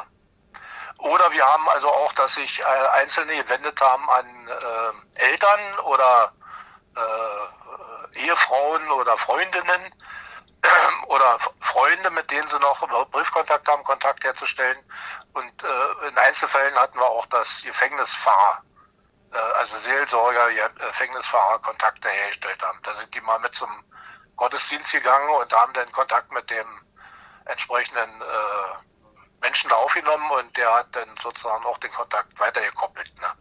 Oder 0.99 1.31
wir 1.31 1.45
haben 1.45 1.69
also 1.69 1.89
auch, 1.89 2.11
dass 2.13 2.33
sich 2.33 2.65
Einzelne 2.65 3.37
gewendet 3.43 3.79
haben 3.79 4.09
an 4.09 4.49
Eltern 5.13 5.79
oder 5.83 6.33
Ehefrauen 8.15 8.89
oder 8.89 9.15
Freundinnen, 9.15 9.93
oder 11.07 11.37
Freunde, 11.61 12.09
mit 12.09 12.29
denen 12.31 12.47
sie 12.47 12.59
noch 12.59 12.87
Briefkontakt 13.11 13.67
haben, 13.67 13.83
Kontakt 13.83 14.23
herzustellen. 14.23 14.77
Und 15.33 15.63
äh, 15.63 16.07
in 16.07 16.17
Einzelfällen 16.17 16.75
hatten 16.75 16.97
wir 16.97 17.07
auch 17.07 17.25
das 17.27 17.61
Gefängnisfahrer, 17.63 18.61
äh, 19.33 19.37
also 19.37 19.77
Seelsorger, 19.77 20.69
Gefängnisfahrer 20.69 21.59
Kontakte 21.59 22.09
hergestellt 22.09 22.61
haben. 22.63 22.79
Da 22.83 22.93
sind 22.95 23.13
die 23.13 23.21
mal 23.21 23.39
mit 23.39 23.53
zum 23.53 23.69
Gottesdienst 24.35 24.91
gegangen 24.91 25.29
und 25.29 25.53
haben 25.53 25.73
dann 25.73 25.91
Kontakt 25.91 26.31
mit 26.31 26.49
dem 26.49 26.67
entsprechenden 27.45 28.21
äh, 28.21 28.87
Menschen 29.41 29.69
da 29.69 29.75
aufgenommen 29.75 30.29
und 30.31 30.55
der 30.57 30.73
hat 30.73 30.87
dann 30.95 31.09
sozusagen 31.21 31.65
auch 31.65 31.77
den 31.77 31.91
Kontakt 31.91 32.39
weitergekoppelt. 32.39 33.11
Ne? 33.21 33.31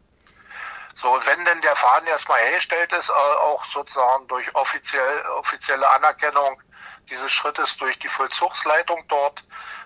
So, 0.95 1.13
und 1.13 1.27
wenn 1.27 1.45
denn 1.45 1.61
der 1.61 1.77
Faden 1.77 2.09
erstmal 2.09 2.41
hergestellt 2.41 2.93
ist, 2.93 3.11
äh, 3.11 3.13
auch 3.13 3.65
sozusagen 3.67 4.27
durch 4.29 4.55
offiziell, 4.55 5.27
offizielle 5.39 5.89
Anerkennung 5.91 6.61
dieses 7.07 7.33
Schrittes 7.33 7.77
durch 7.77 7.99
die 7.99 8.09
Vollzugsleitung 8.09 9.05
dort, 9.09 9.45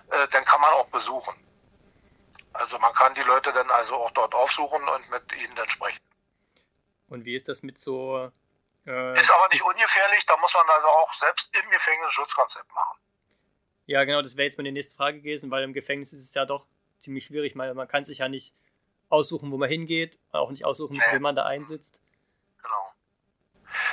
äh, 0.09 0.27
dann 0.29 0.43
kann 0.45 0.61
man 0.61 0.71
auch 0.73 0.87
besuchen. 0.87 1.35
Also 2.53 2.77
man 2.79 2.93
kann 2.93 3.13
die 3.15 3.21
Leute 3.21 3.53
dann 3.53 3.69
also 3.69 3.95
auch 3.95 4.11
dort 4.11 4.33
aufsuchen 4.33 4.87
und 4.87 5.09
mit 5.09 5.33
ihnen 5.33 5.55
dann 5.55 5.69
sprechen. 5.69 6.01
Und 7.07 7.25
wie 7.25 7.35
ist 7.35 7.47
das 7.47 7.63
mit 7.63 7.77
so... 7.77 8.31
Äh, 8.85 9.19
ist 9.19 9.31
aber 9.31 9.47
nicht 9.51 9.63
ungefährlich, 9.63 10.25
da 10.25 10.37
muss 10.37 10.53
man 10.53 10.67
also 10.69 10.87
auch 10.87 11.13
selbst 11.13 11.49
im 11.55 11.69
Gefängnis 11.69 12.13
Schutzkonzept 12.13 12.73
machen. 12.73 12.99
Ja, 13.85 14.03
genau, 14.03 14.21
das 14.21 14.37
wäre 14.37 14.45
jetzt 14.45 14.57
meine 14.57 14.71
nächste 14.71 14.95
Frage 14.95 15.19
gewesen, 15.19 15.51
weil 15.51 15.63
im 15.63 15.73
Gefängnis 15.73 16.13
ist 16.13 16.23
es 16.23 16.33
ja 16.33 16.45
doch 16.45 16.65
ziemlich 16.99 17.25
schwierig, 17.25 17.55
weil 17.55 17.73
man 17.73 17.87
kann 17.87 18.05
sich 18.05 18.19
ja 18.19 18.29
nicht 18.29 18.55
aussuchen, 19.09 19.51
wo 19.51 19.57
man 19.57 19.69
hingeht, 19.69 20.17
auch 20.31 20.49
nicht 20.49 20.65
aussuchen, 20.65 20.97
nee. 20.97 21.13
wie 21.13 21.19
man 21.19 21.35
da 21.35 21.45
einsitzt. 21.45 21.99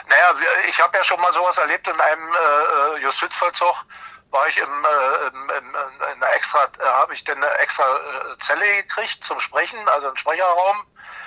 Naja, 0.09 0.35
ich 0.69 0.81
habe 0.81 0.97
ja 0.97 1.05
schon 1.05 1.21
mal 1.21 1.33
sowas 1.33 1.59
erlebt 1.59 1.87
in 1.87 2.01
einem 2.01 2.33
äh, 2.33 2.99
Justizvollzug. 3.01 3.85
War 4.31 4.47
ich 4.49 4.59
im, 4.59 4.85
äh, 4.85 5.27
im, 5.29 5.51
im, 5.51 5.75
in 5.75 6.23
einer 6.23 6.35
extra, 6.35 6.65
äh, 6.65 6.85
habe 6.85 7.15
ich 7.15 7.25
denn 7.25 7.43
eine 7.43 7.59
extra 7.59 7.85
äh, 7.85 8.39
Zelle 8.39 8.83
gekriegt 8.83 9.25
zum 9.25 9.41
Sprechen, 9.41 9.79
also 9.89 10.09
einen 10.09 10.17
Sprecherraum, 10.17 10.87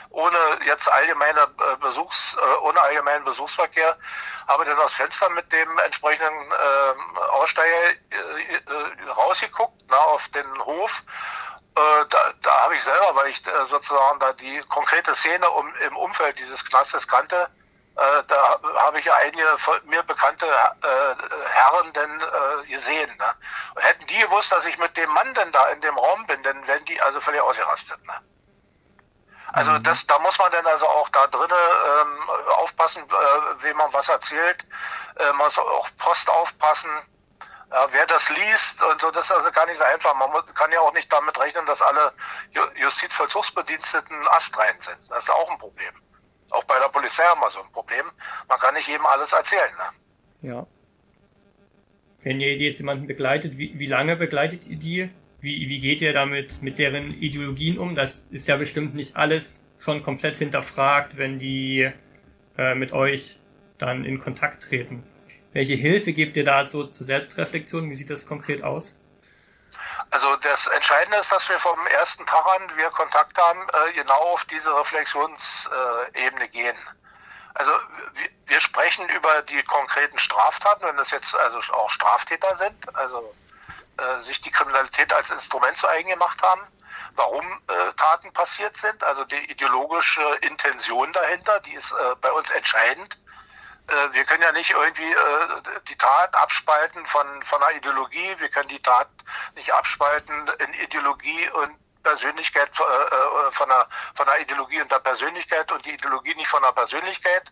ohne 0.09 0.37
jetzt 0.65 0.91
allgemeine 0.91 1.41
äh, 1.41 1.77
Besuchs, 1.77 2.35
äh, 2.35 2.57
ohne 2.61 2.79
allgemeinen 2.81 3.25
Besuchsverkehr, 3.25 3.97
habe 4.47 4.65
dann 4.65 4.77
aus 4.79 4.93
Fenster 4.93 5.29
mit 5.29 5.51
dem 5.51 5.79
entsprechenden 5.79 6.51
äh, 6.51 7.19
Aussteiger 7.31 7.89
äh, 8.11 8.55
äh, 8.55 9.11
rausgeguckt, 9.11 9.73
na, 9.89 9.97
auf 9.97 10.27
den 10.29 10.65
Hof 10.65 11.03
äh, 11.75 12.05
da, 12.09 12.33
da 12.41 12.61
habe 12.63 12.75
ich 12.75 12.83
selber, 12.83 13.15
weil 13.15 13.29
ich 13.29 13.45
äh, 13.47 13.65
sozusagen 13.65 14.19
da 14.19 14.33
die 14.33 14.59
konkrete 14.67 15.15
Szene 15.15 15.49
um, 15.49 15.73
im 15.75 15.95
Umfeld 15.95 16.37
dieses 16.37 16.65
Knastes 16.65 17.07
kannte, 17.07 17.47
äh, 17.97 18.23
da 18.27 18.59
habe 18.77 18.99
ich 18.99 19.11
einige 19.11 19.57
mir 19.83 20.01
bekannte 20.03 20.45
äh, 20.45 21.15
Herren 21.49 21.93
denn 21.93 22.21
äh, 22.21 22.67
gesehen. 22.67 23.09
Ne? 23.17 23.25
Und 23.75 23.83
hätten 23.83 24.05
die 24.07 24.19
gewusst, 24.19 24.51
dass 24.51 24.65
ich 24.65 24.77
mit 24.77 24.95
dem 24.95 25.09
Mann 25.11 25.33
denn 25.33 25.51
da 25.51 25.67
in 25.67 25.81
dem 25.81 25.97
Raum 25.97 26.25
bin, 26.25 26.41
dann 26.43 26.65
wären 26.67 26.85
die 26.85 27.01
also 27.01 27.19
völlig 27.19 27.41
ausgerastet. 27.41 28.03
Ne? 28.05 28.13
Also 29.53 29.71
mhm. 29.71 29.83
das, 29.83 30.07
da 30.07 30.19
muss 30.19 30.39
man 30.39 30.51
dann 30.51 30.65
also 30.65 30.87
auch 30.87 31.09
da 31.09 31.27
drinnen 31.27 31.49
ähm, 31.51 32.29
aufpassen, 32.57 33.03
äh, 33.03 33.63
wem 33.63 33.77
man 33.77 33.91
was 33.93 34.07
erzählt. 34.07 34.65
Äh, 35.17 35.25
man 35.33 35.45
muss 35.45 35.59
auch 35.59 35.89
Post 35.97 36.29
aufpassen, 36.29 36.91
ja, 37.71 37.87
wer 37.91 38.05
das 38.05 38.29
liest 38.29 38.81
und 38.83 38.99
so, 38.99 39.11
das 39.11 39.25
ist 39.25 39.31
also 39.31 39.51
gar 39.51 39.65
nicht 39.65 39.77
so 39.77 39.83
einfach. 39.83 40.13
Man 40.13 40.31
kann 40.55 40.71
ja 40.71 40.79
auch 40.81 40.93
nicht 40.93 41.11
damit 41.11 41.39
rechnen, 41.39 41.65
dass 41.65 41.81
alle 41.81 42.13
Justizvollzugsbediensteten 42.75 44.27
astrein 44.29 44.79
sind. 44.79 44.97
Das 45.09 45.23
ist 45.23 45.29
auch 45.29 45.49
ein 45.49 45.57
Problem. 45.57 45.93
Auch 46.51 46.63
bei 46.65 46.77
der 46.79 46.89
Polizei 46.89 47.23
haben 47.23 47.39
wir 47.39 47.49
so 47.49 47.61
ein 47.61 47.71
Problem. 47.71 48.05
Man 48.47 48.59
kann 48.59 48.73
nicht 48.75 48.87
jedem 48.87 49.05
alles 49.05 49.33
erzählen. 49.33 49.71
Ne? 50.41 50.49
Ja. 50.51 50.67
Wenn 52.21 52.39
ihr 52.39 52.55
jetzt 52.55 52.79
jemanden 52.79 53.07
begleitet, 53.07 53.57
wie, 53.57 53.77
wie 53.79 53.87
lange 53.87 54.15
begleitet 54.15 54.67
ihr 54.67 54.77
die? 54.77 55.09
Wie, 55.39 55.69
wie 55.69 55.79
geht 55.79 56.01
ihr 56.01 56.13
damit 56.13 56.61
mit 56.61 56.77
deren 56.77 57.19
Ideologien 57.19 57.79
um? 57.79 57.95
Das 57.95 58.27
ist 58.29 58.47
ja 58.47 58.57
bestimmt 58.57 58.93
nicht 58.93 59.15
alles 59.15 59.65
schon 59.79 60.03
komplett 60.03 60.37
hinterfragt, 60.37 61.17
wenn 61.17 61.39
die 61.39 61.89
äh, 62.57 62.75
mit 62.75 62.91
euch 62.91 63.39
dann 63.79 64.05
in 64.05 64.19
Kontakt 64.19 64.63
treten. 64.63 65.03
Welche 65.53 65.73
Hilfe 65.73 66.13
gebt 66.13 66.37
ihr 66.37 66.43
dazu 66.43 66.83
zur 66.85 67.05
Selbstreflexion? 67.05 67.89
Wie 67.89 67.95
sieht 67.95 68.09
das 68.09 68.27
konkret 68.27 68.63
aus? 68.63 68.97
Also 70.11 70.35
das 70.35 70.67
Entscheidende 70.67 71.17
ist, 71.17 71.31
dass 71.31 71.47
wir 71.47 71.57
vom 71.57 71.87
ersten 71.87 72.25
Tag 72.25 72.45
an 72.45 72.75
wir 72.75 72.89
Kontakt 72.89 73.37
haben, 73.37 73.65
äh, 73.69 73.93
genau 73.93 74.19
auf 74.33 74.43
diese 74.45 74.75
Reflexionsebene 74.77 76.49
gehen. 76.49 76.77
Also 77.53 77.71
wir 78.45 78.59
sprechen 78.59 79.07
über 79.09 79.41
die 79.43 79.63
konkreten 79.63 80.19
Straftaten, 80.19 80.85
wenn 80.85 80.97
das 80.97 81.11
jetzt 81.11 81.33
also 81.35 81.59
auch 81.73 81.89
Straftäter 81.89 82.55
sind, 82.55 82.95
also 82.95 83.33
äh, 83.97 84.19
sich 84.19 84.41
die 84.41 84.51
Kriminalität 84.51 85.13
als 85.13 85.31
Instrument 85.31 85.77
zu 85.77 85.87
eigen 85.87 86.09
gemacht 86.09 86.41
haben, 86.43 86.61
warum 87.15 87.45
äh, 87.67 87.93
Taten 87.95 88.33
passiert 88.33 88.75
sind, 88.75 89.01
also 89.05 89.23
die 89.23 89.49
ideologische 89.49 90.23
Intention 90.41 91.11
dahinter, 91.13 91.61
die 91.61 91.73
ist 91.73 91.95
bei 92.19 92.31
uns 92.33 92.49
entscheidend. 92.51 93.17
Äh, 93.87 94.13
wir 94.13 94.23
können 94.25 94.43
ja 94.43 94.51
nicht 94.51 94.71
irgendwie 94.71 95.11
äh, 95.11 95.79
die 95.87 95.95
Tat 95.95 96.35
abspalten 96.35 97.05
von, 97.05 97.25
von 97.43 97.61
einer 97.63 97.75
Ideologie, 97.77 98.35
wir 98.37 98.49
können 98.49 98.69
die 98.69 98.81
Tat 98.81 99.09
nicht 99.55 99.73
abspalten 99.73 100.49
in 100.59 100.73
Ideologie 100.75 101.49
und 101.51 101.80
Persönlichkeit 102.03 102.69
äh, 102.79 102.83
äh, 102.83 103.51
von 103.51 103.71
einer, 103.71 103.87
von 104.15 104.27
einer 104.27 104.39
Ideologie 104.39 104.81
und 104.81 104.91
der 104.91 104.99
Persönlichkeit 104.99 105.71
und 105.71 105.85
die 105.85 105.91
Ideologie 105.91 106.35
nicht 106.35 106.47
von 106.47 106.61
der 106.61 106.71
Persönlichkeit. 106.71 107.51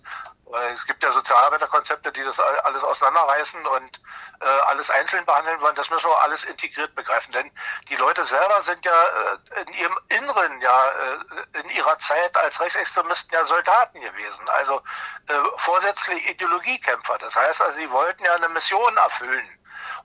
Es 0.73 0.83
gibt 0.87 1.03
ja 1.03 1.11
Sozialarbeiterkonzepte, 1.11 2.11
die 2.11 2.23
das 2.23 2.39
alles 2.39 2.83
auseinanderreißen 2.83 3.67
und 3.67 4.01
äh, 4.41 4.45
alles 4.45 4.89
einzeln 4.89 5.25
behandeln 5.25 5.59
wollen. 5.61 5.75
Das 5.75 5.89
müssen 5.89 6.09
wir 6.09 6.21
alles 6.21 6.43
integriert 6.43 6.95
begreifen. 6.95 7.31
Denn 7.33 7.51
die 7.89 7.95
Leute 7.95 8.25
selber 8.25 8.61
sind 8.61 8.83
ja 8.85 9.03
äh, 9.03 9.61
in 9.61 9.73
ihrem 9.73 9.99
Inneren, 10.09 10.61
ja, 10.61 10.87
äh, 10.87 11.59
in 11.59 11.69
ihrer 11.69 11.97
Zeit 11.99 12.35
als 12.37 12.59
Rechtsextremisten 12.59 13.33
ja 13.33 13.45
Soldaten 13.45 14.01
gewesen. 14.01 14.47
Also 14.49 14.81
äh, 15.27 15.33
vorsätzlich 15.57 16.27
Ideologiekämpfer. 16.29 17.17
Das 17.19 17.35
heißt 17.35 17.61
also, 17.61 17.77
sie 17.77 17.91
wollten 17.91 18.23
ja 18.23 18.33
eine 18.35 18.49
Mission 18.49 18.97
erfüllen. 18.97 19.47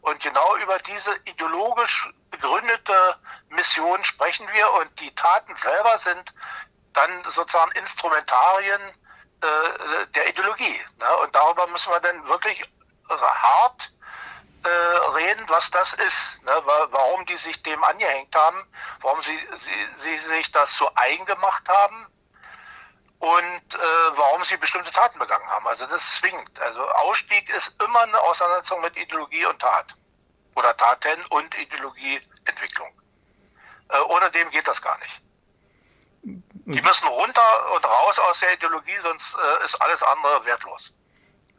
Und 0.03 0.21
genau 0.21 0.57
über 0.57 0.79
diese 0.81 1.15
ideologisch 1.25 2.11
begründete 2.37 3.17
Mission 3.49 4.03
sprechen 4.05 4.47
wir 4.53 4.73
und 4.75 5.01
die 5.01 5.15
Taten 5.15 5.55
selber 5.57 5.99
sind 5.99 6.35
dann 6.93 7.11
sozusagen 7.25 7.73
Instrumentarien 7.73 8.81
äh, 9.41 10.07
der 10.15 10.29
Ideologie. 10.29 10.81
Ne? 10.99 11.17
Und 11.19 11.35
darüber 11.35 11.67
müssen 11.67 11.93
wir 11.93 12.01
dann 12.01 12.27
wirklich 12.29 12.63
hart 13.09 13.93
äh, 14.63 14.69
reden, 14.69 15.45
was 15.49 15.71
das 15.71 15.93
ist, 15.95 16.43
ne? 16.45 16.53
warum 16.65 17.27
die 17.27 17.37
sich 17.37 17.63
dem 17.63 17.83
angehängt 17.85 18.35
haben, 18.35 18.67
warum 19.01 19.21
sie, 19.23 19.39
sie, 19.59 19.89
sie 19.95 20.19
sich 20.19 20.51
das 20.53 20.77
so 20.77 20.91
eigen 20.95 21.27
gemacht 21.27 21.69
haben 21.69 22.07
und 23.19 23.75
äh, 23.75 23.79
warum 24.17 24.45
sie 24.45 24.57
bestimmte 24.57 24.91
Taten 24.91 25.19
begangen 25.19 25.49
haben. 25.49 25.67
Also 25.67 25.87
das 25.87 26.17
zwingt. 26.17 26.61
Also 26.61 26.83
Ausstieg 26.83 27.49
ist 27.51 27.75
immer 27.83 28.03
eine 28.03 28.19
Auseinandersetzung 28.21 28.81
mit 28.81 28.97
Ideologie 28.97 29.47
und 29.47 29.59
Tat. 29.61 29.95
Oder 30.55 30.77
Taten 30.77 31.25
und 31.31 31.55
Ideologieentwicklung. 31.57 32.93
Äh, 33.89 33.99
ohne 33.99 34.31
dem 34.31 34.51
geht 34.51 34.67
das 34.69 34.81
gar 34.81 34.99
nicht. 34.99 35.21
Die 36.23 36.81
müssen 36.81 37.09
runter 37.09 37.73
und 37.75 37.85
raus 37.85 38.19
aus 38.19 38.41
der 38.41 38.55
Ideologie, 38.55 38.97
sonst 39.03 39.37
äh, 39.37 39.65
ist 39.65 39.75
alles 39.83 40.03
andere 40.03 40.45
wertlos. 40.47 40.95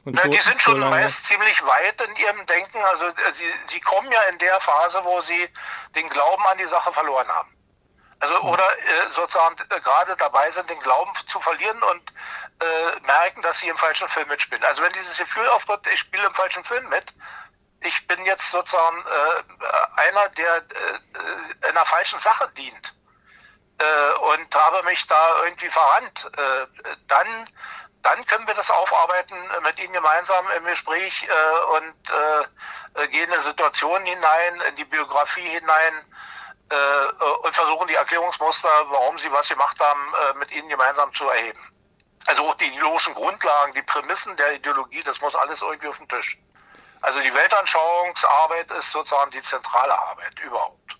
Und 0.06 0.20
so, 0.20 0.28
die 0.30 0.40
sind 0.40 0.62
schon 0.62 0.80
so 0.80 0.86
meist 0.88 1.26
ziemlich 1.26 1.64
weit 1.66 2.02
in 2.02 2.16
ihrem 2.16 2.46
Denken. 2.46 2.78
Also 2.84 3.08
äh, 3.08 3.32
sie, 3.34 3.52
sie 3.68 3.80
kommen 3.82 4.12
ja 4.12 4.22
in 4.24 4.38
der 4.40 4.60
Phase, 4.60 5.04
wo 5.04 5.22
sie 5.22 5.50
den 5.96 6.10
Glauben 6.10 6.46
an 6.48 6.58
die 6.58 6.66
Sache 6.66 6.92
verloren 6.92 7.28
haben. 7.28 7.56
Also 8.20 8.42
hm. 8.42 8.50
oder 8.50 8.64
äh, 8.64 9.10
sozusagen 9.12 9.56
äh, 9.70 9.80
gerade 9.82 10.16
dabei 10.16 10.50
sind, 10.50 10.70
den 10.70 10.80
Glauben 10.80 11.12
zu 11.28 11.40
verlieren 11.40 11.82
und 11.84 12.14
äh, 12.60 13.00
merken, 13.02 13.42
dass 13.42 13.60
sie 13.60 13.68
im 13.68 13.78
falschen 13.78 14.08
Film 14.08 14.28
mitspielen. 14.30 14.64
Also 14.64 14.82
wenn 14.84 14.94
dieses 14.94 15.18
Gefühl 15.18 15.48
auftritt, 15.50 15.86
ich 15.92 16.00
spiele 16.00 16.26
im 16.26 16.34
falschen 16.34 16.64
Film 16.64 16.88
mit, 16.90 17.14
ich 17.86 18.08
bin 18.08 18.24
jetzt 18.26 18.52
sozusagen 18.52 18.98
äh, 19.06 20.02
einer, 20.02 20.30
der 20.30 20.58
äh, 20.58 21.68
einer 21.68 21.86
falschen 21.86 22.20
Sache 22.20 22.50
dient 22.58 22.94
äh, 23.78 24.12
und 24.34 24.56
habe 24.56 24.84
mich 24.84 25.06
da 25.08 25.44
irgendwie 25.46 25.70
verrannt, 25.70 26.32
äh, 26.38 26.68
dann 27.08 27.50
dann 28.02 28.24
können 28.28 28.46
wir 28.46 28.54
das 28.54 28.70
aufarbeiten 28.70 29.36
mit 29.64 29.80
Ihnen 29.80 29.94
gemeinsam 29.94 30.46
im 30.52 30.66
Gespräch 30.66 31.28
äh, 31.28 31.78
und 31.78 33.02
äh, 33.02 33.08
gehen 33.08 33.34
in 33.34 33.42
Situationen 33.42 34.06
hinein, 34.06 34.62
in 34.70 34.76
die 34.76 34.86
Biografie 34.86 35.50
hinein, 35.50 36.06
äh, 36.70 37.24
und 37.44 37.56
versuchen 37.56 37.88
die 37.88 37.94
Erklärungsmuster, 37.94 38.70
warum 38.90 39.18
sie 39.18 39.32
was 39.32 39.50
gemacht 39.50 39.80
haben, 39.80 40.14
äh, 40.14 40.38
mit 40.38 40.52
ihnen 40.52 40.68
gemeinsam 40.68 41.14
zu 41.14 41.30
erheben. 41.30 41.60
Also 42.26 42.48
auch 42.50 42.56
die 42.56 42.66
ideologischen 42.66 43.14
Grundlagen, 43.14 43.74
die 43.74 43.84
Prämissen 43.84 44.36
der 44.36 44.56
Ideologie, 44.56 45.04
das 45.04 45.22
muss 45.22 45.36
alles 45.36 45.62
irgendwie 45.62 45.88
auf 45.88 45.98
den 45.98 46.10
Tisch. 46.10 46.38
Also 47.02 47.20
die 47.22 47.34
Weltanschauungsarbeit 47.34 48.72
ist 48.72 48.92
sozusagen 48.92 49.32
die 49.32 49.42
zentrale 49.42 49.98
Arbeit 49.98 50.40
überhaupt. 50.40 50.98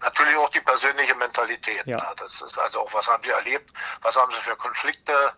Natürlich 0.00 0.36
auch 0.36 0.50
die 0.50 0.60
persönliche 0.60 1.14
Mentalität. 1.16 1.84
Ja. 1.86 2.14
Das 2.16 2.40
ist 2.40 2.56
also 2.56 2.82
auch, 2.82 2.94
was 2.94 3.08
haben 3.08 3.22
sie 3.24 3.30
erlebt, 3.30 3.70
was 4.02 4.16
haben 4.16 4.32
sie 4.32 4.40
für 4.40 4.56
Konflikte 4.56 5.32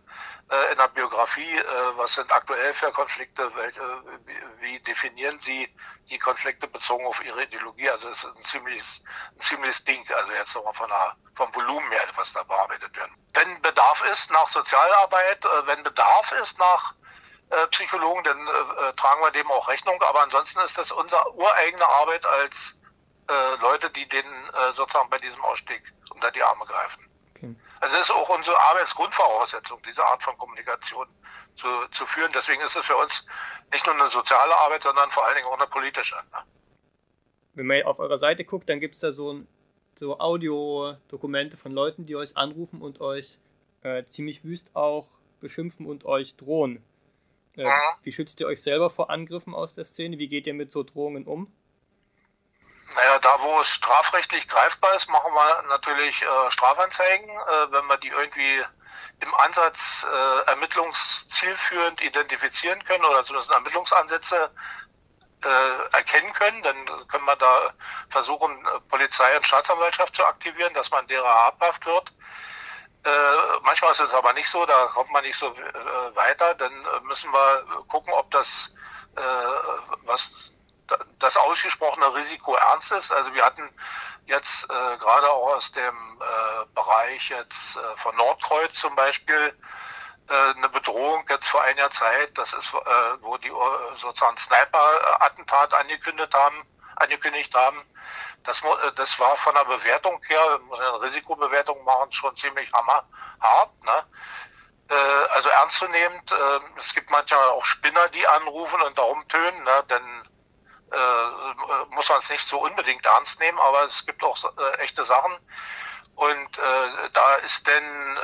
äh, 0.50 0.72
in 0.72 0.78
der 0.78 0.88
Biografie, 0.88 1.56
äh, 1.56 1.96
was 1.96 2.14
sind 2.14 2.30
aktuell 2.30 2.74
für 2.74 2.92
Konflikte, 2.92 3.50
welche, 3.54 3.80
wie, 4.26 4.36
wie, 4.60 4.80
definieren 4.80 5.38
sie 5.38 5.74
die 6.10 6.18
Konflikte 6.18 6.66
bezogen 6.66 7.06
auf 7.06 7.24
ihre 7.24 7.44
Ideologie. 7.44 7.88
Also 7.88 8.10
es 8.10 8.22
ist 8.22 8.36
ein 8.36 8.42
ziemliches, 8.42 9.00
ein 9.34 9.40
ziemliches 9.40 9.84
Ding, 9.84 10.04
also 10.14 10.32
jetzt 10.32 10.54
nochmal 10.54 10.74
von 10.74 10.88
der, 10.88 11.16
vom 11.36 11.54
Volumen 11.54 11.90
her, 11.90 12.02
was 12.16 12.32
da 12.34 12.42
bearbeitet 12.42 12.94
wird. 12.96 13.10
Wenn 13.32 13.62
Bedarf 13.62 14.04
ist 14.10 14.30
nach 14.30 14.48
Sozialarbeit, 14.48 15.44
äh, 15.44 15.66
wenn 15.66 15.82
Bedarf 15.82 16.32
ist 16.32 16.58
nach 16.58 16.92
äh, 16.92 16.99
Psychologen, 17.70 18.22
dann 18.24 18.38
äh, 18.46 18.92
tragen 18.94 19.20
wir 19.22 19.30
dem 19.30 19.50
auch 19.50 19.68
Rechnung. 19.68 20.00
Aber 20.02 20.22
ansonsten 20.22 20.60
ist 20.60 20.78
das 20.78 20.92
unsere 20.92 21.34
ureigene 21.34 21.86
Arbeit 21.86 22.24
als 22.26 22.76
äh, 23.28 23.56
Leute, 23.60 23.90
die 23.90 24.08
denen 24.08 24.50
äh, 24.54 24.72
sozusagen 24.72 25.10
bei 25.10 25.18
diesem 25.18 25.42
Ausstieg 25.42 25.82
unter 26.14 26.30
die 26.30 26.42
Arme 26.42 26.64
greifen. 26.66 27.08
Okay. 27.34 27.54
Also 27.80 27.96
das 27.96 28.08
ist 28.08 28.14
auch 28.14 28.28
unsere 28.28 28.58
Arbeitsgrundvoraussetzung, 28.58 29.80
diese 29.82 30.04
Art 30.04 30.22
von 30.22 30.36
Kommunikation 30.36 31.06
zu, 31.56 31.68
zu 31.92 32.06
führen. 32.06 32.30
Deswegen 32.34 32.62
ist 32.62 32.76
es 32.76 32.84
für 32.84 32.96
uns 32.96 33.24
nicht 33.72 33.86
nur 33.86 33.94
eine 33.94 34.10
soziale 34.10 34.56
Arbeit, 34.56 34.82
sondern 34.82 35.10
vor 35.10 35.26
allen 35.26 35.36
Dingen 35.36 35.46
auch 35.46 35.58
eine 35.58 35.66
politische. 35.66 36.16
Ne? 36.16 36.38
Wenn 37.54 37.66
man 37.66 37.82
auf 37.84 37.98
eurer 37.98 38.18
Seite 38.18 38.44
guckt, 38.44 38.68
dann 38.68 38.80
gibt 38.80 38.94
es 38.94 39.00
da 39.00 39.12
so, 39.12 39.40
so 39.98 40.18
Audiodokumente 40.18 41.56
von 41.56 41.72
Leuten, 41.72 42.06
die 42.06 42.16
euch 42.16 42.36
anrufen 42.36 42.82
und 42.82 43.00
euch 43.00 43.38
äh, 43.82 44.04
ziemlich 44.04 44.44
wüst 44.44 44.74
auch 44.74 45.08
beschimpfen 45.40 45.86
und 45.86 46.04
euch 46.04 46.36
drohen. 46.36 46.84
Äh, 47.56 47.64
mhm. 47.64 47.72
Wie 48.02 48.12
schützt 48.12 48.40
ihr 48.40 48.46
euch 48.46 48.62
selber 48.62 48.90
vor 48.90 49.10
Angriffen 49.10 49.54
aus 49.54 49.74
der 49.74 49.84
Szene? 49.84 50.18
Wie 50.18 50.28
geht 50.28 50.46
ihr 50.46 50.54
mit 50.54 50.70
so 50.70 50.82
Drohungen 50.82 51.26
um? 51.26 51.52
Naja, 52.96 53.18
da 53.20 53.40
wo 53.42 53.60
es 53.60 53.68
strafrechtlich 53.68 54.48
greifbar 54.48 54.94
ist, 54.96 55.08
machen 55.08 55.32
wir 55.32 55.62
natürlich 55.68 56.22
äh, 56.22 56.50
Strafanzeigen, 56.50 57.28
äh, 57.28 57.72
wenn 57.72 57.86
wir 57.86 57.98
die 57.98 58.08
irgendwie 58.08 58.64
im 59.20 59.34
Ansatz 59.34 60.06
äh, 60.10 60.50
ermittlungszielführend 60.50 62.02
identifizieren 62.02 62.82
können 62.84 63.04
oder 63.04 63.22
zumindest 63.22 63.52
Ermittlungsansätze 63.52 64.50
äh, 65.44 65.96
erkennen 65.96 66.32
können, 66.32 66.62
dann 66.62 67.08
können 67.08 67.24
wir 67.24 67.36
da 67.36 67.72
versuchen, 68.08 68.50
äh, 68.66 68.80
Polizei 68.88 69.36
und 69.36 69.46
Staatsanwaltschaft 69.46 70.14
zu 70.14 70.24
aktivieren, 70.24 70.74
dass 70.74 70.90
man 70.90 71.06
derer 71.06 71.44
habhaft 71.44 71.86
wird. 71.86 72.12
Äh, 73.02 73.10
manchmal 73.62 73.92
ist 73.92 74.00
es 74.00 74.12
aber 74.12 74.32
nicht 74.34 74.48
so, 74.48 74.66
da 74.66 74.86
kommt 74.88 75.10
man 75.10 75.24
nicht 75.24 75.38
so 75.38 75.46
äh, 75.46 76.16
weiter. 76.16 76.54
Dann 76.54 76.72
müssen 77.04 77.32
wir 77.32 77.64
gucken, 77.88 78.12
ob 78.12 78.30
das, 78.30 78.70
äh, 79.16 79.20
was 80.04 80.52
das 81.18 81.36
ausgesprochene 81.36 82.14
Risiko 82.14 82.54
ernst 82.54 82.92
ist. 82.92 83.12
Also 83.12 83.34
wir 83.34 83.44
hatten 83.44 83.68
jetzt 84.26 84.64
äh, 84.64 84.96
gerade 84.98 85.30
auch 85.30 85.54
aus 85.54 85.72
dem 85.72 86.20
äh, 86.20 86.66
Bereich 86.74 87.30
jetzt 87.30 87.76
äh, 87.76 87.96
von 87.96 88.14
Nordkreuz 88.16 88.74
zum 88.74 88.94
Beispiel 88.96 89.54
äh, 90.28 90.32
eine 90.56 90.68
Bedrohung 90.68 91.24
jetzt 91.28 91.48
vor 91.48 91.62
einer 91.62 91.90
Zeit. 91.90 92.36
Das 92.36 92.52
ist, 92.52 92.74
äh, 92.74 92.78
wo 93.20 93.36
die 93.38 93.48
äh, 93.48 93.96
sozusagen 93.96 94.36
Sniper-Attentat 94.36 95.74
angekündigt 95.74 96.34
haben, 96.34 96.64
angekündigt 97.00 97.54
haben. 97.54 97.82
Das, 98.44 98.62
äh, 98.62 98.92
das 98.96 99.18
war 99.18 99.36
von 99.36 99.54
der 99.54 99.64
Bewertung 99.64 100.20
her, 100.26 100.60
eine 100.72 101.02
Risikobewertung 101.02 101.82
machen, 101.84 102.12
schon 102.12 102.34
ziemlich 102.36 102.72
hammer, 102.72 103.04
hart. 103.40 103.70
Ne? 103.84 104.04
Äh, 104.90 104.94
also 105.30 105.48
ernstzunehmend. 105.48 106.32
Äh, 106.32 106.60
es 106.78 106.94
gibt 106.94 107.10
manchmal 107.10 107.48
auch 107.48 107.64
Spinner, 107.64 108.08
die 108.08 108.26
anrufen 108.26 108.80
und 108.82 108.98
darum 108.98 109.26
tönen, 109.28 109.62
ne? 109.62 109.84
denn 109.88 110.28
äh, 110.92 111.94
muss 111.94 112.08
man 112.08 112.18
es 112.18 112.30
nicht 112.30 112.44
so 112.44 112.58
unbedingt 112.58 113.06
ernst 113.06 113.38
nehmen, 113.38 113.58
aber 113.58 113.84
es 113.84 114.04
gibt 114.04 114.24
auch 114.24 114.36
äh, 114.58 114.78
echte 114.78 115.04
Sachen. 115.04 115.32
Und 116.16 116.58
äh, 116.58 117.10
da 117.12 117.36
ist 117.36 117.66
denn 117.66 118.18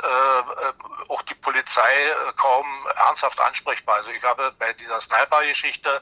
auch 1.07 1.21
die 1.23 1.33
Polizei 1.33 2.15
kaum 2.35 2.67
ernsthaft 2.95 3.39
ansprechbar. 3.41 3.95
Also 3.95 4.11
ich 4.11 4.21
habe 4.23 4.51
bei 4.59 4.71
dieser 4.73 4.99
Sniper-Geschichte 4.99 6.01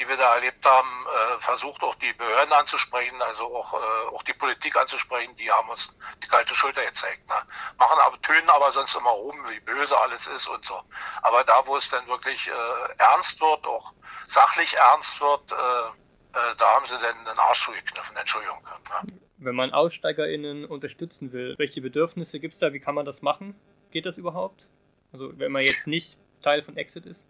die 0.00 0.08
wir 0.08 0.16
da 0.16 0.34
erlebt 0.36 0.64
haben, 0.64 0.88
äh, 0.88 1.38
versucht 1.40 1.82
auch 1.82 1.94
die 1.96 2.12
Behörden 2.14 2.52
anzusprechen, 2.52 3.20
also 3.20 3.44
auch, 3.54 3.74
äh, 3.74 4.14
auch 4.14 4.22
die 4.22 4.32
Politik 4.32 4.76
anzusprechen, 4.76 5.36
die 5.36 5.50
haben 5.50 5.68
uns 5.68 5.92
die 6.22 6.26
kalte 6.26 6.54
Schulter 6.54 6.84
gezeigt. 6.86 7.28
Ne? 7.28 7.34
Machen 7.78 7.98
aber, 8.00 8.20
tönen 8.22 8.48
aber 8.48 8.72
sonst 8.72 8.94
immer 8.94 9.10
rum, 9.10 9.36
wie 9.50 9.60
böse 9.60 9.96
alles 9.98 10.26
ist 10.26 10.48
und 10.48 10.64
so. 10.64 10.80
Aber 11.20 11.44
da, 11.44 11.66
wo 11.66 11.76
es 11.76 11.90
dann 11.90 12.06
wirklich 12.08 12.48
äh, 12.48 12.52
ernst 12.96 13.40
wird, 13.42 13.66
auch 13.66 13.92
sachlich 14.26 14.74
ernst 14.74 15.20
wird, 15.20 15.52
äh, 15.52 15.56
äh, 15.56 16.56
da 16.56 16.66
haben 16.74 16.86
sie 16.86 16.98
dann 16.98 17.24
den 17.26 17.38
Arsch 17.38 17.64
zugekniffen, 17.64 18.16
Entschuldigung. 18.16 18.62
Ne? 18.62 19.12
Wenn 19.36 19.54
man 19.54 19.72
AussteigerInnen 19.72 20.64
unterstützen 20.64 21.32
will, 21.32 21.56
welche 21.58 21.82
Bedürfnisse 21.82 22.40
gibt 22.40 22.54
es 22.54 22.60
da? 22.60 22.72
Wie 22.72 22.80
kann 22.80 22.94
man 22.94 23.04
das 23.04 23.20
machen? 23.20 23.54
Geht 23.90 24.06
das 24.06 24.16
überhaupt? 24.16 24.66
Also 25.12 25.38
wenn 25.38 25.52
man 25.52 25.62
jetzt 25.62 25.86
nicht 25.86 26.18
Teil 26.40 26.62
von 26.62 26.76
Exit 26.76 27.04
ist? 27.04 27.26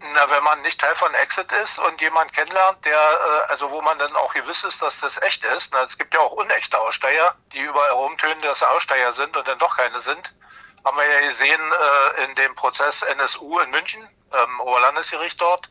Na, 0.00 0.30
wenn 0.30 0.44
man 0.44 0.62
nicht 0.62 0.80
Teil 0.80 0.94
von 0.94 1.12
Exit 1.14 1.50
ist 1.52 1.78
und 1.80 2.00
jemand 2.00 2.32
kennenlernt, 2.32 2.84
der, 2.84 2.94
äh, 2.94 3.50
also 3.50 3.70
wo 3.70 3.82
man 3.82 3.98
dann 3.98 4.14
auch 4.16 4.32
gewiss 4.32 4.62
ist, 4.64 4.80
dass 4.80 5.00
das 5.00 5.20
echt 5.22 5.44
ist. 5.44 5.72
Na, 5.72 5.82
es 5.82 5.98
gibt 5.98 6.14
ja 6.14 6.20
auch 6.20 6.32
unechte 6.32 6.78
Aussteiger, 6.78 7.34
die 7.52 7.60
überall 7.60 7.90
rumtönen, 7.90 8.40
dass 8.42 8.60
sie 8.60 8.68
Aussteiger 8.68 9.12
sind 9.12 9.36
und 9.36 9.48
dann 9.48 9.58
doch 9.58 9.76
keine 9.76 10.00
sind. 10.00 10.34
Haben 10.84 10.96
wir 10.96 11.06
ja 11.06 11.20
gesehen 11.20 11.60
äh, 11.60 12.24
in 12.24 12.34
dem 12.36 12.54
Prozess 12.54 13.02
NSU 13.02 13.58
in 13.58 13.70
München, 13.70 14.08
ähm, 14.32 14.60
Oberlandesgericht 14.60 15.40
dort. 15.40 15.68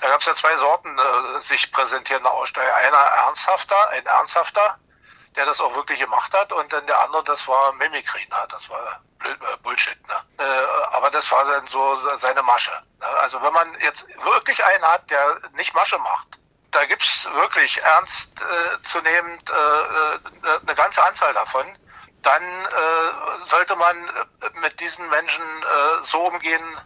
Da 0.00 0.08
gab 0.08 0.20
es 0.20 0.26
ja 0.26 0.34
zwei 0.34 0.56
Sorten 0.56 0.98
äh, 0.98 1.40
sich 1.40 1.70
präsentierender 1.70 2.32
Aussteiger. 2.32 2.74
Einer 2.74 2.98
ernsthafter, 2.98 3.90
ein 3.90 4.04
ernsthafter, 4.04 4.78
der 5.36 5.46
das 5.46 5.60
auch 5.60 5.74
wirklich 5.74 5.98
gemacht 5.98 6.32
hat. 6.34 6.52
Und 6.52 6.72
dann 6.72 6.86
der 6.86 7.00
andere, 7.00 7.24
das 7.24 7.46
war 7.48 7.72
Mimikry, 7.72 8.26
ne? 8.30 8.46
das 8.50 8.68
war 8.68 9.00
äh, 9.24 9.56
Bullshit. 9.62 9.96
Ne? 10.08 10.14
Äh, 10.38 10.42
aber 10.92 11.10
das 11.10 11.30
war 11.30 11.44
dann 11.44 11.66
so 11.66 11.96
seine 12.16 12.42
Masche. 12.42 12.72
Ne? 13.00 13.06
Also 13.06 13.42
wenn 13.42 13.52
man 13.52 13.80
jetzt 13.80 14.06
wirklich 14.22 14.62
einen 14.64 14.84
hat, 14.84 15.10
der 15.10 15.40
nicht 15.54 15.74
Masche 15.74 15.98
macht, 15.98 16.38
da 16.72 16.84
gibt's 16.86 17.28
wirklich 17.34 17.80
ernst 17.82 18.30
äh, 18.40 18.82
zu 18.82 19.00
nehmend 19.02 19.50
äh, 19.50 19.54
äh, 19.54 20.18
eine 20.62 20.74
ganze 20.74 21.04
Anzahl 21.04 21.32
davon, 21.34 21.66
dann 22.22 22.42
äh, 22.42 23.46
sollte 23.46 23.76
man 23.76 24.10
mit 24.60 24.80
diesen 24.80 25.08
Menschen 25.10 25.42
so 26.04 26.20
umgehen 26.20 26.80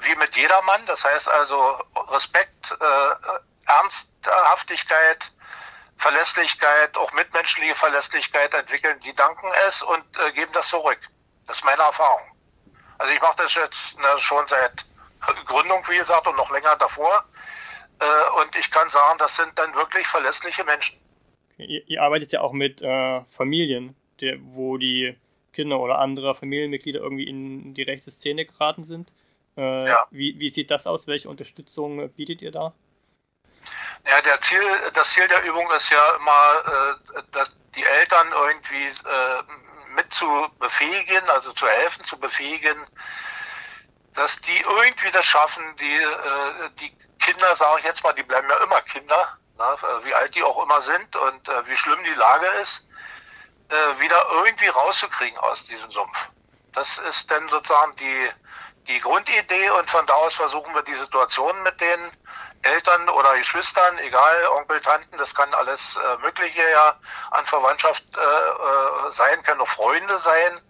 wie 0.00 0.14
mit 0.16 0.36
jedermann. 0.36 0.84
Das 0.86 1.04
heißt 1.04 1.28
also 1.28 1.78
Respekt, 2.08 2.76
Ernsthaftigkeit, 3.66 5.32
Verlässlichkeit, 6.00 6.96
auch 6.96 7.12
mitmenschliche 7.12 7.74
Verlässlichkeit 7.74 8.54
entwickeln, 8.54 8.98
die 9.04 9.14
danken 9.14 9.46
es 9.68 9.82
und 9.82 10.02
äh, 10.18 10.32
geben 10.32 10.50
das 10.54 10.68
zurück. 10.68 10.98
Das 11.46 11.58
ist 11.58 11.64
meine 11.64 11.82
Erfahrung. 11.82 12.22
Also 12.96 13.12
ich 13.12 13.20
mache 13.20 13.36
das 13.36 13.54
jetzt 13.54 13.98
ne, 13.98 14.06
schon 14.16 14.46
seit 14.48 14.86
Gründung, 15.44 15.84
wie 15.90 15.98
gesagt, 15.98 16.26
und 16.26 16.36
noch 16.36 16.50
länger 16.50 16.74
davor. 16.76 17.24
Äh, 17.98 18.40
und 18.40 18.56
ich 18.56 18.70
kann 18.70 18.88
sagen, 18.88 19.18
das 19.18 19.36
sind 19.36 19.50
dann 19.56 19.74
wirklich 19.74 20.06
verlässliche 20.06 20.64
Menschen. 20.64 20.98
Ihr, 21.58 21.86
ihr 21.86 22.02
arbeitet 22.02 22.32
ja 22.32 22.40
auch 22.40 22.52
mit 22.52 22.80
äh, 22.80 23.20
Familien, 23.24 23.94
der, 24.20 24.38
wo 24.40 24.78
die 24.78 25.18
Kinder 25.52 25.80
oder 25.80 25.98
andere 25.98 26.34
Familienmitglieder 26.34 27.00
irgendwie 27.00 27.28
in 27.28 27.74
die 27.74 27.82
rechte 27.82 28.10
Szene 28.10 28.46
geraten 28.46 28.84
sind. 28.84 29.12
Äh, 29.58 29.86
ja. 29.86 30.06
wie, 30.10 30.40
wie 30.40 30.48
sieht 30.48 30.70
das 30.70 30.86
aus? 30.86 31.06
Welche 31.06 31.28
Unterstützung 31.28 32.08
bietet 32.12 32.40
ihr 32.40 32.52
da? 32.52 32.72
Ja, 34.10 34.20
der 34.22 34.40
Ziel, 34.40 34.60
das 34.92 35.10
Ziel 35.12 35.28
der 35.28 35.44
Übung 35.44 35.70
ist 35.70 35.88
ja 35.90 36.16
immer, 36.16 36.98
äh, 37.14 37.22
dass 37.30 37.54
die 37.76 37.84
Eltern 37.84 38.32
irgendwie 38.32 38.86
äh, 38.86 39.42
mit 39.94 40.12
zu 40.12 40.48
befähigen, 40.58 41.28
also 41.30 41.52
zu 41.52 41.68
helfen, 41.68 42.04
zu 42.04 42.18
befähigen, 42.18 42.84
dass 44.14 44.40
die 44.40 44.58
irgendwie 44.58 45.12
das 45.12 45.26
schaffen, 45.26 45.62
die, 45.76 45.96
äh, 45.96 46.70
die 46.80 46.92
Kinder, 47.20 47.54
sage 47.54 47.78
ich 47.78 47.84
jetzt 47.84 48.02
mal, 48.02 48.12
die 48.12 48.24
bleiben 48.24 48.50
ja 48.50 48.56
immer 48.64 48.80
Kinder, 48.82 49.38
ne, 49.56 49.76
wie 50.02 50.14
alt 50.14 50.34
die 50.34 50.42
auch 50.42 50.60
immer 50.60 50.80
sind 50.80 51.14
und 51.14 51.48
äh, 51.48 51.66
wie 51.68 51.76
schlimm 51.76 52.02
die 52.02 52.14
Lage 52.14 52.46
ist, 52.60 52.84
äh, 53.68 54.00
wieder 54.00 54.26
irgendwie 54.32 54.66
rauszukriegen 54.66 55.38
aus 55.38 55.66
diesem 55.66 55.90
Sumpf. 55.92 56.28
Das 56.72 56.98
ist 56.98 57.30
dann 57.30 57.48
sozusagen 57.48 57.94
die, 57.94 58.28
die 58.88 58.98
Grundidee 58.98 59.70
und 59.70 59.88
von 59.88 60.04
da 60.06 60.14
aus 60.14 60.34
versuchen 60.34 60.74
wir 60.74 60.82
die 60.82 60.94
Situation 60.94 61.62
mit 61.62 61.80
denen 61.80 62.10
Eltern 62.62 63.08
oder 63.08 63.36
Geschwistern, 63.36 63.98
egal, 63.98 64.48
Onkel, 64.48 64.80
Tanten, 64.80 65.16
das 65.16 65.34
kann 65.34 65.52
alles 65.54 65.96
äh, 65.96 66.16
Mögliche 66.18 66.62
ja 66.70 66.94
an 67.30 67.46
Verwandtschaft 67.46 68.04
äh, 68.16 68.20
äh, 68.20 69.12
sein, 69.12 69.42
können 69.42 69.60
auch 69.60 69.68
Freunde 69.68 70.18
sein, 70.18 70.60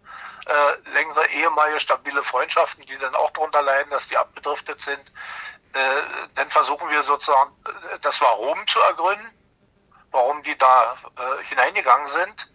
äh, 0.46 0.90
längere 0.90 1.28
ehemalige 1.30 1.80
stabile 1.80 2.22
Freundschaften, 2.22 2.84
die 2.86 2.96
dann 2.98 3.14
auch 3.14 3.30
darunter 3.30 3.62
leiden, 3.62 3.90
dass 3.90 4.06
die 4.08 4.16
abgedriftet 4.16 4.80
sind. 4.80 5.00
Äh, 5.72 6.02
dann 6.36 6.50
versuchen 6.50 6.88
wir 6.90 7.02
sozusagen 7.02 7.52
äh, 7.64 7.98
das 8.00 8.20
Warum 8.20 8.66
zu 8.66 8.80
ergründen, 8.80 9.28
warum 10.10 10.42
die 10.42 10.56
da 10.56 10.94
äh, 11.16 11.44
hineingegangen 11.44 12.08
sind, 12.08 12.48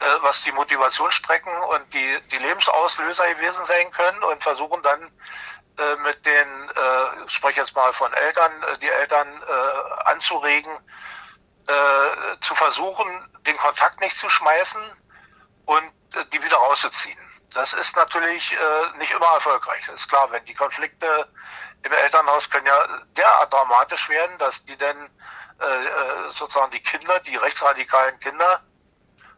äh, 0.00 0.04
was 0.20 0.42
die 0.42 0.52
Motivationsstrecken 0.52 1.52
und 1.62 1.92
die, 1.92 2.20
die 2.30 2.38
Lebensauslöser 2.38 3.34
gewesen 3.34 3.64
sein 3.66 3.90
können 3.90 4.22
und 4.22 4.42
versuchen 4.42 4.82
dann 4.82 5.10
mit 6.02 6.24
den, 6.24 6.70
äh, 6.70 7.24
ich 7.26 7.32
spreche 7.32 7.60
jetzt 7.60 7.74
mal 7.74 7.92
von 7.92 8.12
Eltern, 8.12 8.52
äh, 8.62 8.78
die 8.78 8.90
Eltern 8.90 9.28
äh, 9.42 10.02
anzuregen, 10.04 10.72
äh, 11.66 12.40
zu 12.40 12.54
versuchen, 12.54 13.06
den 13.46 13.56
Kontakt 13.56 14.00
nicht 14.00 14.16
zu 14.16 14.28
schmeißen 14.28 14.82
und 15.66 15.92
äh, 16.14 16.24
die 16.32 16.42
wieder 16.42 16.56
rauszuziehen. 16.56 17.18
Das 17.52 17.72
ist 17.72 17.96
natürlich 17.96 18.52
äh, 18.52 18.98
nicht 18.98 19.12
immer 19.12 19.26
erfolgreich. 19.34 19.84
Das 19.86 20.00
ist 20.00 20.08
klar, 20.08 20.30
wenn 20.30 20.44
die 20.44 20.54
Konflikte 20.54 21.28
im 21.82 21.92
Elternhaus 21.92 22.48
können 22.48 22.66
ja 22.66 22.86
derart 23.16 23.52
dramatisch 23.52 24.08
werden, 24.08 24.38
dass 24.38 24.64
die 24.64 24.76
dann 24.76 25.06
äh, 25.58 26.30
sozusagen 26.30 26.70
die 26.70 26.82
Kinder, 26.82 27.18
die 27.20 27.36
rechtsradikalen 27.36 28.18
Kinder, 28.20 28.62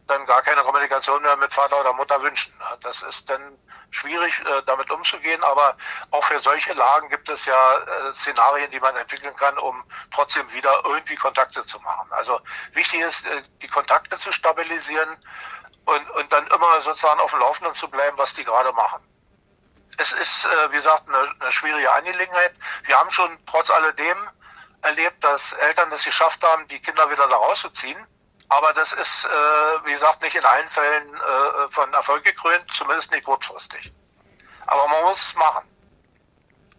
dann 0.07 0.27
gar 0.27 0.43
keine 0.43 0.63
Kommunikation 0.63 1.23
mehr 1.23 1.37
mit 1.37 1.55
Vater 1.55 1.81
oder 1.81 1.93
Mutter 1.93 2.21
wünschen. 2.23 2.53
Das 2.81 3.03
ist 3.03 3.31
dann 3.31 3.59
schwierig, 3.93 4.41
äh, 4.41 4.63
damit 4.67 4.91
umzugehen, 4.91 5.43
aber 5.45 5.77
auch 6.11 6.25
für 6.25 6.41
solche 6.41 6.73
Lagen 6.73 7.09
gibt 7.11 7.29
es 7.29 7.45
ja 7.45 7.77
äh, 7.79 8.13
Szenarien, 8.13 8.71
die 8.71 8.81
man 8.81 8.97
entwickeln 8.97 9.37
kann, 9.37 9.57
um 9.59 9.85
trotzdem 10.11 10.51
wieder 10.53 10.83
irgendwie 10.85 11.17
Kontakte 11.17 11.63
zu 11.63 11.79
machen. 11.81 12.11
Also 12.11 12.41
wichtig 12.73 13.01
ist, 13.01 13.27
äh, 13.27 13.43
die 13.61 13.69
Kontakte 13.69 14.19
zu 14.19 14.33
stabilisieren 14.33 15.17
und, 15.85 16.11
und 16.11 16.33
dann 16.33 16.47
immer 16.49 16.81
sozusagen 16.81 17.21
auf 17.21 17.31
dem 17.31 17.41
Laufenden 17.41 17.75
zu 17.75 17.89
bleiben, 17.89 18.17
was 18.19 18.35
die 18.35 18.45
gerade 18.45 18.73
machen. 18.73 19.01
Es 19.99 20.13
ist, 20.13 20.49
wie 20.71 20.77
gesagt, 20.77 21.07
eine, 21.07 21.35
eine 21.39 21.53
schwierige 21.53 21.93
Angelegenheit. 21.93 22.55
Wir 22.85 22.99
haben 22.99 23.11
schon 23.11 23.39
trotz 23.45 23.71
alledem 23.71 24.17
erlebt, 24.81 25.23
dass 25.23 25.53
Eltern 25.53 25.93
es 25.93 26.05
geschafft 26.05 26.43
haben, 26.43 26.67
die 26.69 26.81
Kinder 26.81 27.11
wieder 27.11 27.29
da 27.29 27.37
rauszuziehen. 27.37 27.99
Aber 28.57 28.75
das 28.75 28.93
ist, 28.93 29.25
äh, 29.25 29.87
wie 29.87 29.93
gesagt, 29.93 30.21
nicht 30.21 30.37
in 30.37 30.45
allen 30.45 30.69
Fällen 30.69 31.15
äh, 31.15 31.71
von 31.71 31.91
Erfolg 31.95 32.23
gekrönt, 32.23 32.65
zumindest 32.71 33.11
nicht 33.11 33.25
kurzfristig. 33.25 33.91
Aber 34.67 34.87
man 34.89 35.05
muss 35.05 35.29
es 35.29 35.35
machen. 35.37 35.65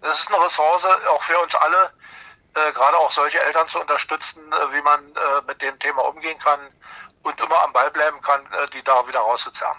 Das 0.01 0.19
ist 0.19 0.31
eine 0.31 0.43
Ressource 0.43 0.85
auch 0.85 1.23
für 1.23 1.39
uns 1.39 1.55
alle, 1.55 1.91
äh, 2.53 2.71
gerade 2.73 2.97
auch 2.97 3.09
solche 3.09 3.39
Eltern 3.39 3.67
zu 3.67 3.81
unterstützen, 3.81 4.41
äh, 4.51 4.75
wie 4.75 4.81
man 4.83 4.99
äh, 4.99 5.41
mit 5.47 5.63
dem 5.63 5.79
Thema 5.79 6.05
umgehen 6.05 6.37
kann 6.37 6.59
und 7.23 7.39
immer 7.39 7.63
am 7.63 7.73
Ball 7.73 7.89
bleiben 7.89 8.21
kann, 8.21 8.41
äh, 8.41 8.69
die 8.71 8.83
da 8.83 9.07
wieder 9.07 9.19
rauszuzerren. 9.19 9.77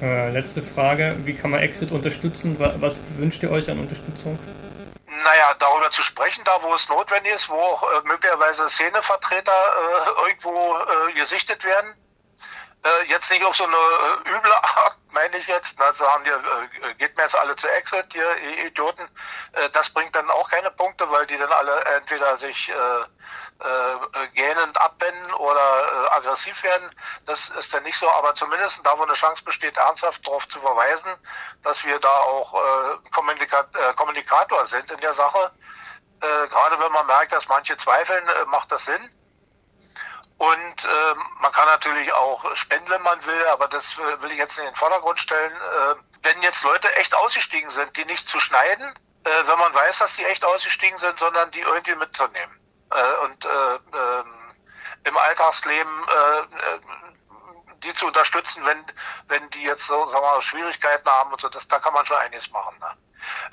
Letzte 0.00 0.62
Frage, 0.62 1.16
wie 1.24 1.34
kann 1.34 1.50
man 1.50 1.60
Exit 1.60 1.90
unterstützen? 1.90 2.56
Was 2.58 3.00
wünscht 3.18 3.42
ihr 3.42 3.50
euch 3.50 3.70
an 3.70 3.80
Unterstützung? 3.80 4.38
Naja, 5.22 5.54
darüber 5.58 5.90
zu 5.90 6.02
sprechen, 6.02 6.44
da 6.44 6.62
wo 6.62 6.74
es 6.74 6.88
notwendig 6.88 7.32
ist, 7.32 7.48
wo 7.48 7.54
auch 7.60 7.82
äh, 7.82 8.00
möglicherweise 8.04 8.68
Szenevertreter 8.68 9.52
äh, 9.52 10.28
irgendwo 10.28 10.78
äh, 10.78 11.12
gesichtet 11.14 11.64
werden. 11.64 11.94
Äh, 12.84 13.04
jetzt 13.06 13.30
nicht 13.30 13.44
auf 13.44 13.56
so 13.56 13.64
eine 13.64 13.74
äh, 13.74 14.30
üble 14.30 14.52
Art, 14.62 14.96
meine 15.12 15.36
ich 15.36 15.46
jetzt, 15.46 15.76
na, 15.78 15.92
sagen 15.92 16.24
äh, 16.26 16.94
geht 16.94 17.16
mir 17.16 17.24
jetzt 17.24 17.36
alle 17.36 17.56
zu 17.56 17.68
Exit, 17.68 18.14
ihr 18.14 18.66
Idioten. 18.66 19.08
Äh, 19.52 19.68
das 19.70 19.90
bringt 19.90 20.14
dann 20.14 20.30
auch 20.30 20.48
keine 20.48 20.70
Punkte, 20.70 21.10
weil 21.10 21.26
die 21.26 21.36
dann 21.36 21.52
alle 21.52 21.84
entweder 21.96 22.36
sich 22.36 22.72
äh, 23.60 24.22
äh, 24.22 24.28
gähnend 24.34 24.80
abwenden 24.80 25.34
oder 25.34 25.58
äh, 25.60 26.10
aggressiv 26.10 26.62
werden. 26.62 26.88
Das 27.26 27.48
ist 27.48 27.74
dann 27.74 27.82
nicht 27.82 27.98
so, 27.98 28.08
aber 28.12 28.32
zumindest 28.36 28.86
da, 28.86 28.96
wo 28.96 29.02
eine 29.02 29.14
Chance 29.14 29.42
besteht, 29.42 29.76
ernsthaft 29.76 30.24
darauf 30.24 30.48
zu 30.48 30.60
verweisen, 30.60 31.10
dass 31.64 31.84
wir 31.84 31.98
da 31.98 32.18
auch 32.18 32.54
äh, 32.54 32.98
Kommunika 33.12 33.66
äh, 33.74 33.94
Kommunikator 33.94 34.64
sind 34.66 34.88
in 34.92 35.00
der 35.00 35.12
Sache. 35.12 35.50
Äh, 36.20 36.46
gerade 36.46 36.78
wenn 36.78 36.92
man 36.92 37.06
merkt, 37.06 37.32
dass 37.32 37.48
manche 37.48 37.76
zweifeln, 37.76 38.28
äh, 38.28 38.44
macht 38.44 38.70
das 38.70 38.84
Sinn. 38.84 39.10
Und 40.36 40.84
äh, 40.84 41.14
man 41.40 41.50
kann 41.50 41.66
natürlich 41.66 42.12
auch 42.12 42.54
spenden, 42.54 42.88
wenn 42.90 43.02
man 43.02 43.26
will, 43.26 43.44
aber 43.48 43.66
das 43.66 43.98
will 43.98 44.30
ich 44.30 44.38
jetzt 44.38 44.56
in 44.56 44.66
den 44.66 44.74
Vordergrund 44.76 45.18
stellen. 45.18 45.52
Wenn 46.22 46.40
jetzt 46.42 46.62
Leute 46.62 46.94
echt 46.94 47.12
ausgestiegen 47.12 47.70
sind, 47.70 47.96
die 47.96 48.04
nicht 48.04 48.28
zu 48.28 48.38
schneiden, 48.38 48.94
wenn 49.24 49.58
man 49.58 49.74
weiß, 49.74 49.98
dass 49.98 50.14
die 50.14 50.24
echt 50.24 50.44
ausgestiegen 50.44 50.96
sind, 51.00 51.18
sondern 51.18 51.50
die 51.50 51.60
irgendwie 51.60 51.96
mitzunehmen. 51.96 52.57
Äh, 52.90 53.24
und 53.24 53.44
äh, 53.44 53.74
äh, 53.74 54.24
im 55.04 55.16
Alltagsleben 55.16 55.92
äh, 56.08 57.94
zu 57.94 58.06
unterstützen, 58.06 58.64
wenn, 58.64 58.84
wenn 59.28 59.50
die 59.50 59.62
jetzt 59.62 59.86
so, 59.86 60.06
sagen 60.06 60.22
wir 60.22 60.32
mal, 60.34 60.42
Schwierigkeiten 60.42 61.08
haben 61.08 61.32
und 61.32 61.40
so, 61.40 61.48
das, 61.48 61.66
da 61.68 61.78
kann 61.78 61.92
man 61.92 62.04
schon 62.06 62.16
einiges 62.16 62.50
machen. 62.50 62.78
Ne? 62.78 62.96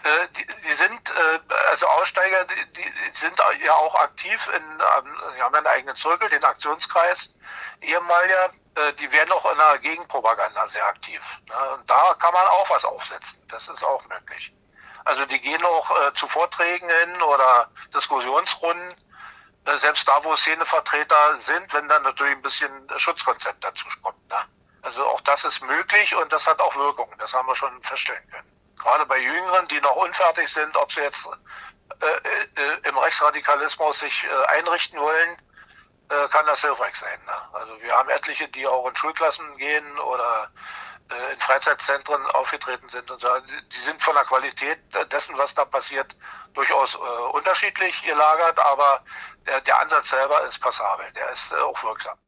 Äh, 0.03 0.27
die, 0.29 0.45
die 0.67 0.73
sind, 0.73 1.09
äh, 1.09 1.53
also 1.69 1.87
Aussteiger, 1.87 2.45
die, 2.45 2.71
die 2.73 2.91
sind 3.13 3.35
ja 3.63 3.73
auch 3.73 3.95
aktiv 3.95 4.47
in, 4.55 4.63
ähm, 4.63 5.17
die 5.35 5.41
haben 5.41 5.55
einen 5.55 5.67
eigenen 5.67 5.95
Zirkel, 5.95 6.29
den 6.29 6.43
Aktionskreis, 6.43 7.29
ehemaliger, 7.81 8.51
äh, 8.75 8.93
die 8.93 9.11
werden 9.11 9.31
auch 9.31 9.51
in 9.51 9.57
der 9.57 9.79
Gegenpropaganda 9.79 10.67
sehr 10.67 10.85
aktiv. 10.85 11.21
Ne? 11.47 11.69
Und 11.73 11.89
da 11.89 12.15
kann 12.19 12.33
man 12.33 12.47
auch 12.47 12.69
was 12.69 12.85
aufsetzen, 12.85 13.41
das 13.47 13.67
ist 13.67 13.83
auch 13.83 14.05
möglich. 14.07 14.53
Also 15.05 15.25
die 15.25 15.39
gehen 15.39 15.63
auch 15.63 16.13
zu 16.13 16.27
Vorträgen 16.27 16.89
hin 16.89 17.21
oder 17.21 17.69
Diskussionsrunden, 17.93 18.91
selbst 19.75 20.07
da, 20.07 20.23
wo 20.23 20.35
Szenevertreter 20.35 21.37
sind, 21.37 21.73
wenn 21.73 21.87
dann 21.89 22.03
natürlich 22.03 22.33
ein 22.33 22.41
bisschen 22.41 22.71
Schutzkonzept 22.97 23.63
dazu 23.63 23.85
kommt. 24.01 24.29
Ne? 24.29 24.37
Also 24.81 25.05
auch 25.07 25.21
das 25.21 25.43
ist 25.45 25.63
möglich 25.63 26.15
und 26.15 26.31
das 26.31 26.45
hat 26.45 26.61
auch 26.61 26.75
Wirkung, 26.75 27.11
das 27.17 27.33
haben 27.33 27.47
wir 27.47 27.55
schon 27.55 27.81
feststellen 27.81 28.23
können 28.29 28.55
gerade 28.85 29.05
bei 29.05 29.17
Jüngeren, 29.17 29.67
die 29.67 29.79
noch 29.81 29.95
unfertig 29.95 30.47
sind, 30.49 30.75
ob 30.77 30.91
sie 30.91 31.01
jetzt 31.01 31.27
äh, 32.01 32.05
äh, 32.05 32.87
im 32.87 32.97
Rechtsradikalismus 32.97 33.99
sich 33.99 34.25
äh, 34.25 34.45
einrichten 34.57 34.99
wollen, 34.99 35.37
äh, 36.09 36.27
kann 36.29 36.45
das 36.45 36.61
hilfreich 36.61 36.95
sein. 36.95 37.19
Ne? 37.25 37.33
Also 37.53 37.81
wir 37.81 37.91
haben 37.91 38.09
etliche, 38.09 38.47
die 38.49 38.67
auch 38.67 38.87
in 38.87 38.95
Schulklassen 38.95 39.57
gehen 39.57 39.99
oder 39.99 40.43
äh, 40.43 40.94
in 41.33 41.39
Freizeitzentren 41.39 42.25
aufgetreten 42.27 42.89
sind 42.89 43.09
und 43.11 43.21
so. 43.21 43.27
Die 43.71 43.79
sind 43.79 44.01
von 44.01 44.15
der 44.15 44.23
Qualität 44.25 44.79
dessen, 45.11 45.37
was 45.37 45.53
da 45.53 45.63
passiert, 45.65 46.15
durchaus 46.53 46.95
äh, 46.95 46.97
unterschiedlich 46.97 48.01
gelagert, 48.01 48.57
aber 48.59 49.03
der, 49.45 49.61
der 49.61 49.79
Ansatz 49.79 50.09
selber 50.09 50.45
ist 50.45 50.59
passabel, 50.59 51.05
der 51.13 51.29
ist 51.29 51.53
auch 51.53 51.83
wirksam. 51.83 52.17